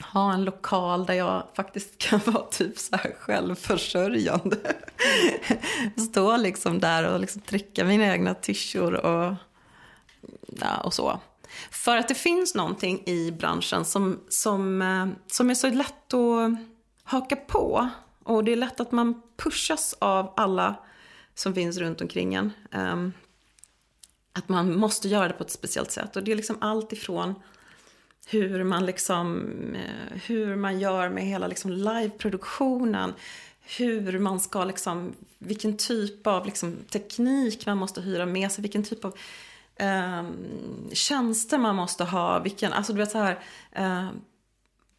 ha 0.00 0.32
en 0.32 0.44
lokal 0.44 1.06
där 1.06 1.14
jag 1.14 1.46
faktiskt 1.54 1.98
kan 1.98 2.20
vara 2.24 2.46
typ 2.46 2.78
så 2.78 2.96
här 2.96 3.14
självförsörjande. 3.20 4.56
Stå 6.10 6.36
liksom 6.36 6.80
där 6.80 7.12
och 7.12 7.20
liksom 7.20 7.40
trycka 7.40 7.84
mina 7.84 8.12
egna 8.12 8.34
tyschor 8.34 8.94
och, 8.94 9.34
ja, 10.46 10.80
och 10.84 10.94
så. 10.94 11.20
För 11.70 11.96
att 11.96 12.08
det 12.08 12.14
finns 12.14 12.54
någonting 12.54 13.02
i 13.06 13.32
branschen 13.32 13.84
som, 13.84 14.20
som, 14.28 14.82
eh, 14.82 15.06
som 15.26 15.50
är 15.50 15.54
så 15.54 15.70
lätt 15.70 16.14
att 16.14 16.52
haka 17.04 17.36
på. 17.36 17.88
Och 18.24 18.44
det 18.44 18.52
är 18.52 18.56
lätt 18.56 18.80
att 18.80 18.92
man 18.92 19.22
pushas 19.36 19.96
av 19.98 20.32
alla 20.36 20.74
som 21.34 21.54
finns 21.54 21.76
runt 21.78 22.00
omkring 22.00 22.34
en. 22.34 22.52
Um, 22.72 23.12
att 24.32 24.48
man 24.48 24.78
måste 24.78 25.08
göra 25.08 25.28
det 25.28 25.34
på 25.34 25.44
ett 25.44 25.50
speciellt 25.50 25.90
sätt. 25.90 26.16
Och 26.16 26.24
det 26.24 26.32
är 26.32 26.36
liksom 26.36 26.56
allt 26.60 26.92
ifrån 26.92 27.34
hur 28.28 28.64
man, 28.64 28.86
liksom, 28.86 29.46
eh, 29.74 30.18
hur 30.26 30.56
man 30.56 30.80
gör 30.80 31.08
med 31.08 31.24
hela 31.24 31.46
liksom 31.46 31.72
liveproduktionen. 31.72 33.14
Hur 33.78 34.18
man 34.18 34.40
ska 34.40 34.64
liksom, 34.64 35.12
vilken 35.38 35.76
typ 35.76 36.26
av 36.26 36.46
liksom 36.46 36.76
teknik 36.90 37.66
man 37.66 37.78
måste 37.78 38.00
hyra 38.00 38.26
med 38.26 38.52
sig. 38.52 38.62
Vilken 38.62 38.82
typ 38.82 39.04
av 39.04 39.16
um, 39.80 40.90
tjänster 40.92 41.58
man 41.58 41.76
måste 41.76 42.04
ha. 42.04 42.38
Vilken, 42.38 42.72
alltså 42.72 42.92
du 42.92 42.98
vet 42.98 43.10
så 43.10 43.18
här. 43.18 43.38
Uh, 43.78 44.10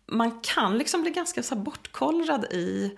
man 0.06 0.40
kan 0.42 0.78
liksom 0.78 1.02
bli 1.02 1.12
ganska 1.12 1.44
så 1.44 1.56
bortkollrad 1.56 2.46
i, 2.52 2.98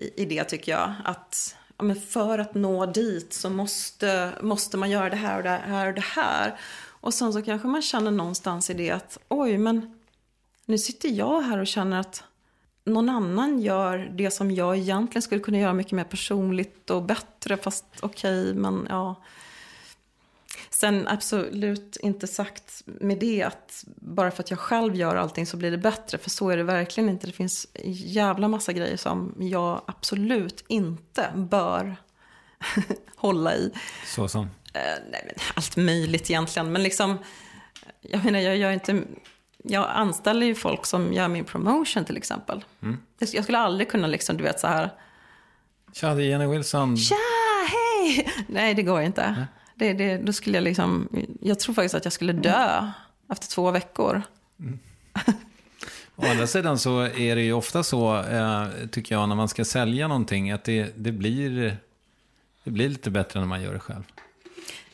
i, 0.00 0.22
i 0.22 0.24
det 0.24 0.44
tycker 0.44 0.72
jag. 0.72 0.94
Att 1.04 1.56
ja, 1.78 1.84
men 1.84 1.96
för 1.96 2.38
att 2.38 2.54
nå 2.54 2.86
dit 2.86 3.32
så 3.32 3.50
måste, 3.50 4.32
måste 4.40 4.76
man 4.76 4.90
göra 4.90 5.10
det 5.10 5.16
här 5.16 5.36
och 5.36 5.42
det 5.42 5.50
här 5.50 5.88
och 5.88 5.94
det 5.94 6.04
här. 6.04 6.60
Och 7.06 7.14
sen 7.14 7.32
så 7.32 7.42
kanske 7.42 7.68
man 7.68 7.82
känner 7.82 8.10
någonstans 8.10 8.70
i 8.70 8.74
det 8.74 8.90
att 8.90 9.18
oj 9.28 9.58
men 9.58 9.98
nu 10.64 10.78
sitter 10.78 11.08
jag 11.08 11.40
här 11.40 11.58
och 11.58 11.66
känner 11.66 12.00
att 12.00 12.24
någon 12.84 13.08
annan 13.08 13.60
gör 13.60 13.98
det 13.98 14.30
som 14.30 14.50
jag 14.50 14.76
egentligen 14.76 15.22
skulle 15.22 15.40
kunna 15.40 15.58
göra 15.58 15.72
mycket 15.72 15.92
mer 15.92 16.04
personligt 16.04 16.90
och 16.90 17.02
bättre. 17.02 17.56
Fast 17.56 17.84
okej, 18.00 18.40
okay, 18.40 18.54
men 18.54 18.86
ja. 18.88 19.22
Sen 20.70 21.08
absolut 21.08 21.96
inte 21.96 22.26
sagt 22.26 22.82
med 22.86 23.18
det 23.18 23.42
att 23.42 23.84
bara 23.86 24.30
för 24.30 24.42
att 24.42 24.50
jag 24.50 24.58
själv 24.58 24.94
gör 24.94 25.16
allting 25.16 25.46
så 25.46 25.56
blir 25.56 25.70
det 25.70 25.78
bättre. 25.78 26.18
För 26.18 26.30
så 26.30 26.50
är 26.50 26.56
det 26.56 26.62
verkligen 26.62 27.10
inte. 27.10 27.26
Det 27.26 27.32
finns 27.32 27.66
jävla 27.84 28.48
massa 28.48 28.72
grejer 28.72 28.96
som 28.96 29.34
jag 29.38 29.82
absolut 29.86 30.64
inte 30.68 31.30
bör 31.34 31.96
hålla 33.16 33.54
i. 33.54 33.72
Så 34.06 34.28
som? 34.28 34.48
Uh, 34.76 35.10
nej, 35.10 35.22
men 35.26 35.34
allt 35.54 35.76
möjligt 35.76 36.30
egentligen. 36.30 36.72
Men 36.72 36.82
liksom, 36.82 37.18
jag 38.00 38.24
menar, 38.24 38.38
jag 38.38 38.56
gör 38.56 38.70
inte... 38.70 39.02
Jag 39.68 39.90
anställer 39.90 40.46
ju 40.46 40.54
folk 40.54 40.86
som 40.86 41.12
gör 41.12 41.28
min 41.28 41.44
promotion 41.44 42.04
till 42.04 42.16
exempel. 42.16 42.64
Mm. 42.82 42.98
Jag 43.18 43.44
skulle 43.44 43.58
aldrig 43.58 43.90
kunna 43.90 44.06
liksom, 44.06 44.36
du 44.36 44.44
vet 44.44 44.60
så 44.60 44.66
här... 44.66 44.90
Tja, 45.92 46.14
det 46.14 46.24
är 46.24 46.26
Jenny 46.26 46.46
Wilson. 46.46 46.96
Tja, 46.96 47.14
hej! 47.68 48.28
Nej, 48.48 48.74
det 48.74 48.82
går 48.82 49.02
inte. 49.02 49.30
Nej. 49.30 49.46
Det, 49.74 49.92
det, 49.92 50.18
då 50.18 50.32
skulle 50.32 50.56
jag 50.56 50.64
liksom, 50.64 51.08
jag 51.40 51.60
tror 51.60 51.74
faktiskt 51.74 51.94
att 51.94 52.04
jag 52.04 52.12
skulle 52.12 52.32
dö 52.32 52.92
efter 53.32 53.48
två 53.48 53.70
veckor. 53.70 54.22
Mm. 54.60 54.78
Å 56.16 56.26
andra 56.26 56.46
sidan 56.46 56.78
så 56.78 57.00
är 57.00 57.36
det 57.36 57.42
ju 57.42 57.52
ofta 57.52 57.82
så, 57.82 58.22
eh, 58.22 58.66
tycker 58.90 59.14
jag, 59.14 59.28
när 59.28 59.36
man 59.36 59.48
ska 59.48 59.64
sälja 59.64 60.08
någonting, 60.08 60.50
att 60.50 60.64
det, 60.64 60.92
det, 60.96 61.12
blir, 61.12 61.76
det 62.64 62.70
blir 62.70 62.88
lite 62.88 63.10
bättre 63.10 63.40
när 63.40 63.46
man 63.46 63.62
gör 63.62 63.72
det 63.72 63.80
själv. 63.80 64.02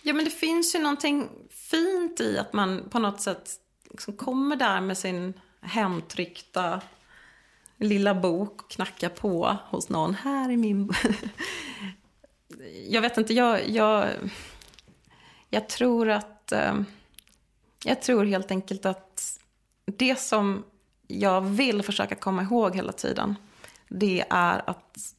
Ja, 0.02 0.12
men 0.12 0.24
det 0.24 0.30
finns 0.30 0.74
ju 0.74 0.78
någonting 0.78 1.28
fint 1.50 2.20
i 2.20 2.38
att 2.38 2.52
man 2.52 2.88
på 2.90 2.98
något 2.98 3.20
sätt 3.20 3.50
liksom 3.90 4.16
kommer 4.16 4.56
där 4.56 4.80
med 4.80 4.98
sin 4.98 5.34
hemtryckta 5.60 6.80
lilla 7.76 8.14
bok 8.14 8.62
och 8.62 8.70
knackar 8.70 9.08
på 9.08 9.56
hos 9.64 9.88
någon. 9.88 10.14
Här 10.14 10.50
är 10.50 10.56
min... 10.56 10.92
jag 12.88 13.02
vet 13.02 13.18
inte, 13.18 13.34
jag, 13.34 13.68
jag, 13.68 14.08
jag 15.50 15.68
tror 15.68 16.10
att... 16.10 16.52
Eh, 16.52 16.74
jag 17.84 18.02
tror 18.02 18.24
helt 18.24 18.50
enkelt 18.50 18.86
att 18.86 19.38
det 19.84 20.18
som 20.18 20.64
jag 21.06 21.40
vill 21.40 21.82
försöka 21.82 22.14
komma 22.14 22.42
ihåg 22.42 22.76
hela 22.76 22.92
tiden, 22.92 23.34
det 23.88 24.24
är 24.30 24.70
att 24.70 25.14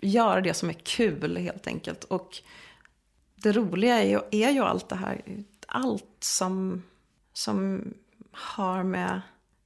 göra 0.00 0.40
det 0.40 0.54
som 0.54 0.68
är 0.68 0.76
kul 0.84 1.36
helt 1.36 1.66
enkelt. 1.66 2.04
Och 2.04 2.42
det 3.36 3.52
roliga 3.52 4.02
är 4.02 4.08
ju, 4.08 4.20
är 4.30 4.50
ju 4.50 4.60
allt 4.60 4.88
det 4.88 4.96
här, 4.96 5.22
allt 5.66 6.16
som, 6.20 6.82
som 7.32 7.84
har 8.32 8.82
med 8.82 9.20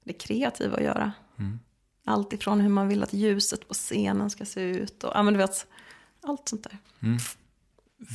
det 0.04 0.12
kreativa 0.12 0.76
att 0.76 0.82
göra. 0.82 1.12
Allt 2.04 2.32
ifrån 2.32 2.60
hur 2.60 2.68
man 2.68 2.88
vill 2.88 3.02
att 3.02 3.12
ljuset 3.12 3.68
på 3.68 3.74
scenen 3.74 4.30
ska 4.30 4.44
se 4.44 4.60
ut 4.60 5.04
och 5.04 5.12
ja, 5.14 5.22
men 5.22 5.34
du 5.34 5.38
vet, 5.38 5.66
allt 6.22 6.48
sånt 6.48 6.62
där. 6.62 6.78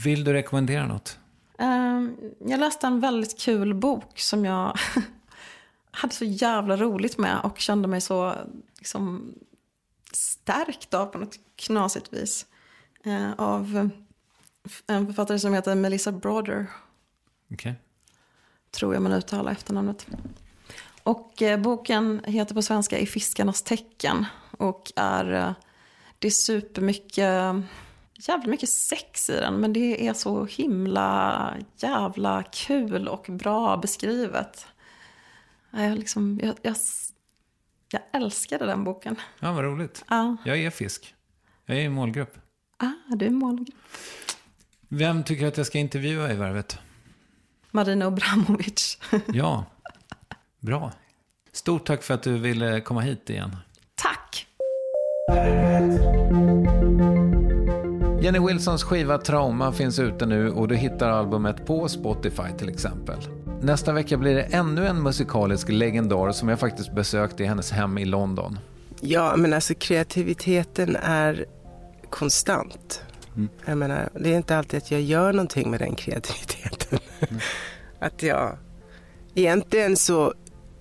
Vill 0.03 0.23
du 0.23 0.33
rekommendera 0.33 0.87
något? 0.87 1.19
Ehm, 1.57 2.15
jag 2.39 2.59
läste 2.59 2.87
en 2.87 2.99
väldigt 2.99 3.39
kul 3.39 3.73
bok 3.73 4.19
som 4.19 4.45
jag 4.45 4.77
hade 5.91 6.13
så 6.13 6.25
jävla 6.25 6.77
roligt 6.77 7.17
med 7.17 7.39
och 7.43 7.59
kände 7.59 7.87
mig 7.87 8.01
så 8.01 8.35
liksom, 8.77 9.33
stärkt 10.11 10.93
av 10.93 11.05
på 11.05 11.17
något 11.17 11.39
knasigt 11.55 12.13
vis. 12.13 12.45
Eh, 13.03 13.31
av 13.37 13.89
en 14.87 15.05
författare 15.05 15.39
som 15.39 15.53
heter 15.53 15.75
Melissa 15.75 16.11
Broder, 16.11 16.67
Okej. 17.53 17.75
tror 18.71 18.93
jag 18.93 19.03
man 19.03 19.11
uttalar 19.13 19.51
efternamnet. 19.51 20.07
Och 21.03 21.41
eh, 21.41 21.59
boken 21.59 22.21
heter 22.25 22.55
på 22.55 22.61
svenska 22.61 22.99
I 22.99 23.05
fiskarnas 23.05 23.61
tecken 23.61 24.25
och 24.57 24.91
är, 24.95 25.33
eh, 25.33 25.53
det 26.19 26.27
är 26.27 26.31
supermycket, 26.31 27.55
jävla 28.27 28.47
mycket 28.47 28.69
sex 28.69 29.29
i 29.29 29.33
den 29.33 29.59
men 29.59 29.73
det 29.73 30.07
är 30.07 30.13
så 30.13 30.45
himla 30.45 31.53
jävla 31.77 32.43
kul 32.43 33.07
och 33.07 33.25
bra 33.29 33.77
beskrivet. 33.77 34.67
Jag, 35.71 35.97
liksom, 35.97 36.39
jag, 36.43 36.55
jag, 36.61 36.75
jag 37.91 38.01
älskade 38.13 38.65
den 38.65 38.83
boken. 38.83 39.15
Ja, 39.39 39.51
vad 39.51 39.63
roligt. 39.63 40.05
Ja, 40.09 40.37
Jag 40.45 40.59
är 40.59 40.69
fisk. 40.69 41.15
Jag 41.65 41.77
är 41.77 41.81
i 41.81 41.89
målgrupp. 41.89 42.37
ah, 42.77 43.15
du 43.15 43.25
är 43.25 43.29
målgrupp. 43.29 43.75
Vem 44.89 45.23
tycker 45.23 45.47
att 45.47 45.57
jag 45.57 45.65
ska 45.65 45.77
intervjua 45.77 46.31
i 46.31 46.35
Värvet? 46.35 46.77
Marina 47.71 48.07
Obramovic. 48.07 48.97
Ja, 49.33 49.65
bra. 50.59 50.91
Stort 51.51 51.85
tack 51.85 52.03
för 52.03 52.13
att 52.13 52.23
du 52.23 52.37
ville 52.37 52.81
komma 52.81 53.01
hit 53.01 53.29
igen. 53.29 53.55
Tack! 53.95 54.47
Jenny 58.21 58.39
Wilsons 58.39 58.83
skiva 58.83 59.17
Trauma 59.17 59.71
finns 59.71 59.99
ute 59.99 60.25
nu 60.25 60.49
och 60.51 60.67
du 60.67 60.75
hittar 60.75 61.09
albumet 61.09 61.65
på 61.65 61.87
Spotify 61.89 62.57
till 62.57 62.69
exempel. 62.69 63.19
Nästa 63.61 63.93
vecka 63.93 64.17
blir 64.17 64.35
det 64.35 64.41
ännu 64.43 64.87
en 64.87 65.03
musikalisk 65.03 65.69
legendar 65.69 66.31
som 66.31 66.49
jag 66.49 66.59
faktiskt 66.59 66.91
besökte 66.91 67.43
i 67.43 67.45
hennes 67.45 67.71
hem 67.71 67.97
i 67.97 68.05
London. 68.05 68.59
Ja, 69.01 69.35
men 69.37 69.53
alltså 69.53 69.73
kreativiteten 69.73 70.95
är 70.95 71.45
konstant. 72.09 73.03
Jag 73.65 73.77
menar, 73.77 74.09
det 74.19 74.33
är 74.33 74.37
inte 74.37 74.57
alltid 74.57 74.77
att 74.77 74.91
jag 74.91 75.01
gör 75.01 75.33
någonting 75.33 75.71
med 75.71 75.79
den 75.79 75.95
kreativiteten. 75.95 76.99
att 77.99 78.23
jag, 78.23 78.57
egentligen 79.35 79.97
så, 79.97 80.33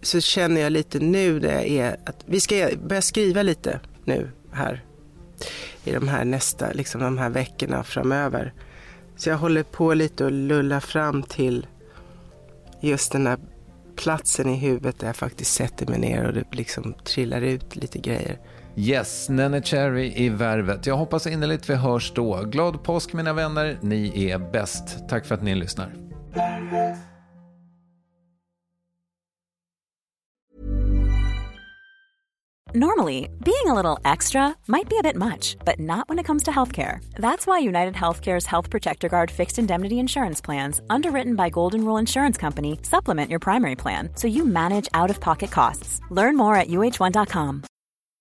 så 0.03 0.21
känner 0.21 0.61
jag 0.61 0.73
lite 0.73 0.99
nu 0.99 1.41
det 1.41 1.71
är 1.71 1.97
att 2.07 2.25
vi 2.27 2.41
ska 2.41 2.69
börja 2.83 3.03
skriva 3.03 3.43
lite 3.43 3.81
nu 4.05 4.31
här 4.53 4.85
i 5.85 5.93
de 5.93 6.09
här 6.09 6.25
nästa, 6.25 6.73
liksom 6.73 7.01
de 7.01 7.19
här 7.19 7.31
veckorna 7.31 7.85
framöver. 7.85 8.53
Så 9.17 9.29
jag 9.29 9.37
håller 9.37 9.63
på 9.63 9.95
lite 9.95 10.25
och 10.25 10.33
lullar 10.33 10.81
fram 10.81 11.23
till 11.23 11.67
just 12.81 13.13
den 13.13 13.25
där 13.25 13.39
platsen 13.97 14.49
i 14.49 14.57
huvudet 14.57 14.99
där 14.99 15.07
jag 15.07 15.17
faktiskt 15.17 15.55
sätter 15.55 15.87
mig 15.87 15.99
ner 15.99 16.27
och 16.27 16.33
det 16.33 16.45
liksom 16.53 16.95
trillar 17.05 17.41
ut 17.41 17.77
lite 17.77 17.99
grejer. 17.99 18.39
Yes, 18.77 19.29
Nene 19.29 19.63
Cherry 19.63 20.13
i 20.17 20.29
Värvet. 20.29 20.87
Jag 20.87 20.97
hoppas 20.97 21.27
innerligt 21.27 21.71
vi 21.71 21.75
hörs 21.75 22.13
då. 22.15 22.43
Glad 22.47 22.85
påsk 22.85 23.13
mina 23.13 23.33
vänner, 23.33 23.79
ni 23.81 24.31
är 24.31 24.39
bäst. 24.39 25.09
Tack 25.09 25.27
för 25.27 25.35
att 25.35 25.43
ni 25.43 25.55
lyssnar. 25.55 25.93
Normally, 32.77 33.29
being 33.45 33.69
a 33.69 33.75
little 33.75 34.01
extra 34.05 34.53
might 34.67 34.89
be 34.89 34.99
a 34.99 35.03
bit 35.03 35.15
much, 35.15 35.57
but 35.65 35.79
not 35.79 36.09
when 36.09 36.19
it 36.19 36.27
comes 36.27 36.43
to 36.43 36.51
healthcare. 36.51 36.99
That's 37.15 37.47
why 37.47 37.61
United 37.61 37.95
Healthcare's 37.95 38.47
Health 38.47 38.69
Protector 38.69 39.09
Guard 39.09 39.31
fixed 39.31 39.61
indemnity 39.61 40.01
insurance 40.01 40.41
plans, 40.41 40.81
underwritten 40.91 41.37
by 41.37 41.51
Golden 41.51 41.85
Rule 41.85 42.01
Insurance 42.01 42.37
Company, 42.37 42.81
supplement 42.83 43.31
your 43.31 43.39
primary 43.39 43.77
plan 43.77 44.11
so 44.17 44.27
you 44.27 44.45
manage 44.45 44.89
out 44.93 45.11
of 45.11 45.21
pocket 45.21 45.53
costs. 45.53 46.01
Learn 46.11 46.37
more 46.37 46.57
at 46.57 46.67
uh1.com. 46.67 47.63